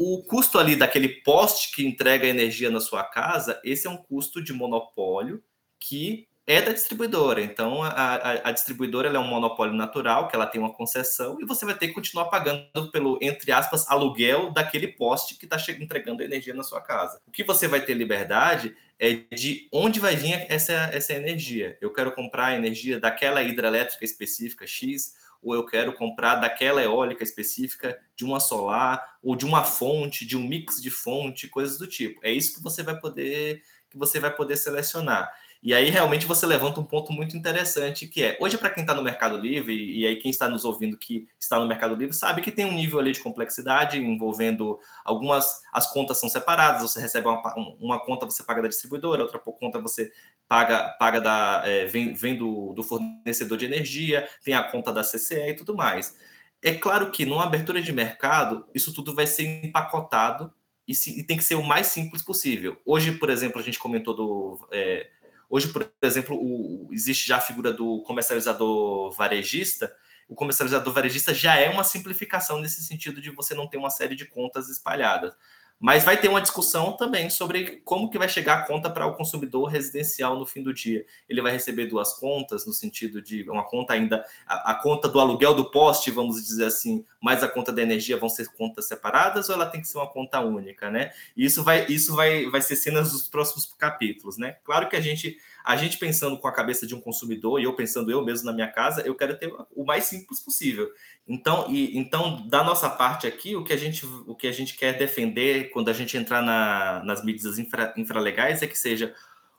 o 0.00 0.22
custo 0.22 0.60
ali 0.60 0.76
daquele 0.76 1.08
poste 1.08 1.74
que 1.74 1.84
entrega 1.84 2.24
energia 2.24 2.70
na 2.70 2.78
sua 2.78 3.02
casa, 3.02 3.60
esse 3.64 3.88
é 3.88 3.90
um 3.90 3.96
custo 3.96 4.40
de 4.40 4.52
monopólio 4.52 5.42
que 5.80 6.28
é 6.46 6.62
da 6.62 6.72
distribuidora. 6.72 7.42
Então, 7.42 7.82
a, 7.82 7.88
a, 7.88 8.48
a 8.48 8.52
distribuidora 8.52 9.08
é 9.08 9.18
um 9.18 9.26
monopólio 9.26 9.74
natural, 9.74 10.28
que 10.28 10.36
ela 10.36 10.46
tem 10.46 10.60
uma 10.60 10.72
concessão, 10.72 11.36
e 11.40 11.44
você 11.44 11.66
vai 11.66 11.74
ter 11.76 11.88
que 11.88 11.94
continuar 11.94 12.26
pagando 12.26 12.90
pelo, 12.92 13.18
entre 13.20 13.50
aspas, 13.50 13.90
aluguel 13.90 14.52
daquele 14.52 14.86
poste 14.86 15.34
que 15.34 15.46
está 15.46 15.56
entregando 15.80 16.22
energia 16.22 16.54
na 16.54 16.62
sua 16.62 16.80
casa. 16.80 17.20
O 17.26 17.32
que 17.32 17.42
você 17.42 17.66
vai 17.66 17.80
ter 17.80 17.94
liberdade 17.94 18.76
é 19.00 19.14
de 19.34 19.68
onde 19.72 19.98
vai 19.98 20.14
vir 20.14 20.46
essa, 20.48 20.90
essa 20.92 21.12
energia. 21.12 21.76
Eu 21.80 21.92
quero 21.92 22.12
comprar 22.12 22.46
a 22.46 22.56
energia 22.56 23.00
daquela 23.00 23.42
hidrelétrica 23.42 24.04
específica 24.04 24.64
X, 24.64 25.14
ou 25.42 25.54
eu 25.54 25.64
quero 25.64 25.92
comprar 25.92 26.36
daquela 26.36 26.82
eólica 26.82 27.22
específica, 27.22 27.98
de 28.16 28.24
uma 28.24 28.40
solar, 28.40 29.18
ou 29.22 29.36
de 29.36 29.44
uma 29.44 29.64
fonte, 29.64 30.26
de 30.26 30.36
um 30.36 30.42
mix 30.42 30.80
de 30.82 30.90
fonte, 30.90 31.48
coisas 31.48 31.78
do 31.78 31.86
tipo. 31.86 32.20
É 32.22 32.30
isso 32.30 32.54
que 32.54 32.62
você 32.62 32.82
vai 32.82 32.98
poder 32.98 33.62
que 33.90 33.96
você 33.96 34.20
vai 34.20 34.34
poder 34.34 34.56
selecionar. 34.56 35.30
E 35.60 35.74
aí 35.74 35.90
realmente 35.90 36.24
você 36.24 36.46
levanta 36.46 36.80
um 36.80 36.84
ponto 36.84 37.12
muito 37.12 37.36
interessante 37.36 38.06
que 38.06 38.22
é, 38.22 38.38
hoje 38.40 38.56
para 38.56 38.70
quem 38.70 38.82
está 38.82 38.94
no 38.94 39.02
Mercado 39.02 39.36
Livre, 39.36 39.74
e 39.74 40.06
aí 40.06 40.16
quem 40.16 40.30
está 40.30 40.48
nos 40.48 40.64
ouvindo 40.64 40.96
que 40.96 41.26
está 41.38 41.58
no 41.58 41.66
Mercado 41.66 41.96
Livre, 41.96 42.14
sabe 42.14 42.40
que 42.42 42.52
tem 42.52 42.64
um 42.64 42.72
nível 42.72 43.00
ali 43.00 43.10
de 43.10 43.20
complexidade 43.20 43.98
envolvendo 43.98 44.78
algumas, 45.04 45.60
as 45.72 45.92
contas 45.92 46.18
são 46.18 46.28
separadas, 46.28 46.82
você 46.82 47.00
recebe 47.00 47.26
uma, 47.26 47.42
uma 47.80 47.98
conta, 47.98 48.24
você 48.24 48.44
paga 48.44 48.62
da 48.62 48.68
distribuidora, 48.68 49.22
outra 49.22 49.40
conta 49.40 49.80
você 49.80 50.12
paga, 50.46 50.90
paga 50.98 51.20
da, 51.20 51.62
é, 51.64 51.86
vem, 51.86 52.14
vem 52.14 52.36
do, 52.36 52.72
do 52.72 52.84
fornecedor 52.84 53.58
de 53.58 53.64
energia, 53.64 54.28
tem 54.44 54.54
a 54.54 54.62
conta 54.62 54.92
da 54.92 55.02
CCE 55.02 55.50
e 55.50 55.54
tudo 55.54 55.74
mais. 55.74 56.16
É 56.62 56.72
claro 56.72 57.10
que 57.10 57.26
numa 57.26 57.44
abertura 57.44 57.82
de 57.82 57.92
mercado, 57.92 58.64
isso 58.72 58.92
tudo 58.92 59.12
vai 59.14 59.26
ser 59.26 59.64
empacotado 59.64 60.52
e, 60.86 60.94
se, 60.94 61.18
e 61.18 61.22
tem 61.22 61.36
que 61.36 61.44
ser 61.44 61.56
o 61.56 61.62
mais 61.62 61.88
simples 61.88 62.22
possível. 62.22 62.80
Hoje, 62.86 63.12
por 63.12 63.28
exemplo, 63.28 63.60
a 63.60 63.64
gente 63.64 63.78
comentou 63.78 64.14
do... 64.14 64.68
É, 64.72 65.08
Hoje, 65.48 65.68
por 65.68 65.90
exemplo, 66.02 66.36
o, 66.36 66.88
existe 66.92 67.26
já 67.26 67.38
a 67.38 67.40
figura 67.40 67.72
do 67.72 68.02
comercializador 68.02 69.12
varejista. 69.12 69.94
O 70.28 70.34
comercializador 70.34 70.92
varejista 70.92 71.32
já 71.32 71.56
é 71.56 71.70
uma 71.70 71.84
simplificação 71.84 72.60
nesse 72.60 72.82
sentido 72.82 73.20
de 73.20 73.30
você 73.30 73.54
não 73.54 73.66
ter 73.66 73.78
uma 73.78 73.90
série 73.90 74.14
de 74.14 74.26
contas 74.26 74.68
espalhadas. 74.68 75.34
Mas 75.80 76.02
vai 76.02 76.20
ter 76.20 76.26
uma 76.26 76.40
discussão 76.40 76.92
também 76.96 77.30
sobre 77.30 77.80
como 77.84 78.10
que 78.10 78.18
vai 78.18 78.28
chegar 78.28 78.58
a 78.58 78.66
conta 78.66 78.90
para 78.90 79.06
o 79.06 79.14
consumidor 79.14 79.68
residencial 79.68 80.36
no 80.36 80.44
fim 80.44 80.60
do 80.60 80.74
dia. 80.74 81.06
Ele 81.28 81.40
vai 81.40 81.52
receber 81.52 81.86
duas 81.86 82.14
contas, 82.14 82.66
no 82.66 82.72
sentido 82.72 83.22
de 83.22 83.48
uma 83.48 83.64
conta 83.64 83.92
ainda, 83.92 84.24
a, 84.44 84.72
a, 84.72 84.74
conta 84.74 85.08
do 85.08 85.20
aluguel 85.20 85.54
do 85.54 85.70
poste, 85.70 86.10
vamos 86.10 86.44
dizer 86.44 86.64
assim, 86.64 87.04
mais 87.20 87.42
a 87.42 87.48
conta 87.48 87.72
da 87.72 87.82
energia 87.82 88.16
vão 88.16 88.28
ser 88.28 88.48
contas 88.52 88.86
separadas 88.86 89.48
ou 89.48 89.54
ela 89.54 89.66
tem 89.66 89.80
que 89.80 89.88
ser 89.88 89.98
uma 89.98 90.06
conta 90.06 90.40
única, 90.40 90.90
né? 90.90 91.12
Isso 91.36 91.62
vai, 91.64 91.86
isso 91.88 92.14
vai, 92.14 92.46
vai 92.46 92.60
ser 92.60 92.76
cenas 92.76 93.12
dos 93.12 93.28
próximos 93.28 93.72
capítulos, 93.78 94.38
né? 94.38 94.56
Claro 94.64 94.88
que 94.88 94.96
a 94.96 95.00
gente 95.00 95.36
a 95.64 95.76
gente 95.76 95.98
pensando 95.98 96.38
com 96.38 96.48
a 96.48 96.52
cabeça 96.52 96.86
de 96.86 96.94
um 96.94 97.00
consumidor, 97.00 97.60
e 97.60 97.64
eu 97.64 97.74
pensando 97.74 98.10
eu 98.10 98.24
mesmo 98.24 98.46
na 98.46 98.54
minha 98.54 98.68
casa, 98.68 99.02
eu 99.02 99.14
quero 99.14 99.38
ter 99.38 99.52
o 99.76 99.84
mais 99.84 100.04
simples 100.04 100.40
possível. 100.40 100.90
Então, 101.26 101.66
e, 101.68 101.98
então 101.98 102.48
da 102.48 102.64
nossa 102.64 102.88
parte 102.88 103.26
aqui, 103.26 103.54
o 103.54 103.62
que 103.62 103.74
a 103.74 103.76
gente, 103.76 104.06
o 104.26 104.34
que 104.34 104.46
a 104.46 104.52
gente 104.52 104.74
quer 104.74 104.96
defender 104.96 105.70
quando 105.70 105.90
a 105.90 105.92
gente 105.92 106.16
entrar 106.16 106.40
na, 106.40 107.02
nas 107.04 107.22
medidas 107.22 107.58
infra, 107.58 107.92
infralegais 107.98 108.62
é 108.62 108.66
que 108.66 108.78
seja 108.78 109.14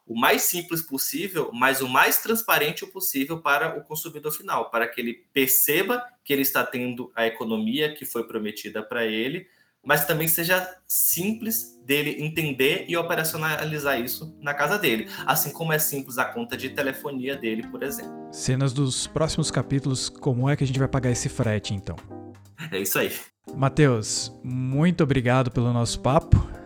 o 0.09 0.19
mais 0.19 0.41
simples 0.41 0.81
possível, 0.81 1.51
mas 1.53 1.81
o 1.81 1.87
mais 1.87 2.17
transparente 2.17 2.83
possível 2.87 3.39
para 3.39 3.77
o 3.77 3.83
consumidor 3.83 4.31
final, 4.31 4.71
para 4.71 4.87
que 4.87 4.99
ele 4.99 5.13
perceba 5.31 6.03
que 6.25 6.33
ele 6.33 6.41
está 6.41 6.63
tendo 6.65 7.11
a 7.15 7.27
economia 7.27 7.93
que 7.93 8.05
foi 8.05 8.27
prometida 8.27 8.81
para 8.81 9.05
ele, 9.05 9.45
mas 9.85 10.05
também 10.05 10.27
seja 10.27 10.67
simples 10.87 11.79
dele 11.85 12.17
entender 12.23 12.85
e 12.87 12.97
operacionalizar 12.97 14.01
isso 14.01 14.35
na 14.41 14.53
casa 14.55 14.79
dele, 14.79 15.07
assim 15.27 15.51
como 15.51 15.71
é 15.71 15.77
simples 15.77 16.17
a 16.17 16.25
conta 16.25 16.57
de 16.57 16.69
telefonia 16.69 17.35
dele, 17.35 17.67
por 17.67 17.83
exemplo. 17.83 18.11
Cenas 18.31 18.73
dos 18.73 19.05
próximos 19.05 19.51
capítulos, 19.51 20.09
como 20.09 20.49
é 20.49 20.55
que 20.55 20.63
a 20.63 20.67
gente 20.67 20.79
vai 20.79 20.87
pagar 20.87 21.11
esse 21.11 21.29
frete, 21.29 21.75
então? 21.75 21.95
É 22.71 22.79
isso 22.79 22.97
aí. 22.97 23.11
Matheus, 23.55 24.33
muito 24.43 25.03
obrigado 25.03 25.51
pelo 25.51 25.71
nosso 25.71 25.99
papo 25.99 26.58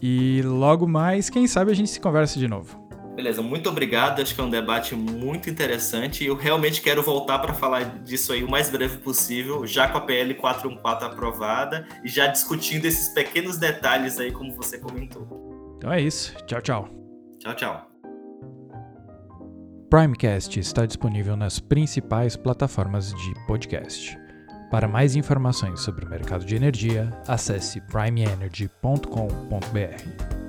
e 0.00 0.42
logo 0.42 0.86
mais, 0.86 1.30
quem 1.30 1.46
sabe 1.46 1.72
a 1.72 1.74
gente 1.74 1.90
se 1.90 2.00
conversa 2.00 2.38
de 2.38 2.48
novo. 2.48 2.84
Beleza, 3.14 3.40
muito 3.42 3.68
obrigado. 3.68 4.20
Acho 4.20 4.34
que 4.34 4.40
é 4.40 4.44
um 4.44 4.50
debate 4.50 4.94
muito 4.96 5.48
interessante. 5.48 6.24
Eu 6.24 6.34
realmente 6.34 6.82
quero 6.82 7.02
voltar 7.02 7.38
para 7.38 7.54
falar 7.54 8.00
disso 8.02 8.32
aí 8.32 8.42
o 8.42 8.50
mais 8.50 8.68
breve 8.68 8.98
possível, 8.98 9.64
já 9.66 9.86
com 9.88 9.98
a 9.98 10.00
PL 10.00 10.34
414 10.34 11.04
aprovada 11.04 11.86
e 12.04 12.08
já 12.08 12.26
discutindo 12.26 12.86
esses 12.86 13.08
pequenos 13.10 13.56
detalhes 13.56 14.18
aí, 14.18 14.32
como 14.32 14.52
você 14.54 14.78
comentou. 14.78 15.76
Então 15.76 15.92
é 15.92 16.00
isso. 16.00 16.34
Tchau, 16.46 16.60
tchau. 16.60 16.88
Tchau, 17.38 17.54
tchau. 17.54 17.90
Primecast 19.88 20.58
está 20.58 20.84
disponível 20.84 21.36
nas 21.36 21.60
principais 21.60 22.36
plataformas 22.36 23.14
de 23.14 23.46
podcast. 23.46 24.23
Para 24.70 24.88
mais 24.88 25.14
informações 25.14 25.80
sobre 25.80 26.04
o 26.04 26.08
mercado 26.08 26.44
de 26.44 26.56
energia, 26.56 27.12
acesse 27.26 27.80
primeenergy.com.br. 27.80 30.43